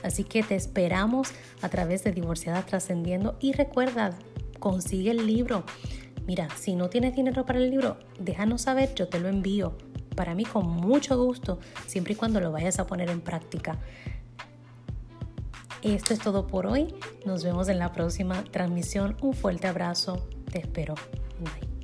Así 0.03 0.23
que 0.23 0.43
te 0.43 0.55
esperamos 0.55 1.29
a 1.61 1.69
través 1.69 2.03
de 2.03 2.11
Divorciadas 2.11 2.65
Trascendiendo 2.65 3.37
y 3.39 3.53
recuerda, 3.53 4.11
consigue 4.59 5.11
el 5.11 5.25
libro. 5.25 5.63
Mira, 6.27 6.49
si 6.57 6.75
no 6.75 6.89
tienes 6.89 7.15
dinero 7.15 7.45
para 7.45 7.59
el 7.59 7.69
libro, 7.69 7.97
déjanos 8.19 8.63
saber, 8.63 8.93
yo 8.95 9.07
te 9.07 9.19
lo 9.19 9.29
envío. 9.29 9.77
para 10.15 10.33
mí 10.33 10.45
con 10.45 10.67
mucho 10.67 11.15
gusto, 11.23 11.59
siempre 11.85 12.13
y 12.13 12.15
cuando 12.15 12.39
lo 12.39 12.51
vayas 12.51 12.79
a 12.79 12.87
poner 12.87 13.11
en 13.11 13.21
práctica. 13.21 13.77
Esto 15.81 16.13
es 16.13 16.19
todo 16.19 16.47
por 16.47 16.65
hoy. 16.65 16.93
Nos 17.25 17.43
vemos 17.43 17.69
en 17.69 17.79
la 17.79 17.91
próxima 17.91 18.43
transmisión. 18.45 19.15
Un 19.21 19.33
fuerte 19.33 19.67
abrazo. 19.67 20.27
Te 20.51 20.59
espero. 20.59 20.95
Bye. 21.39 21.76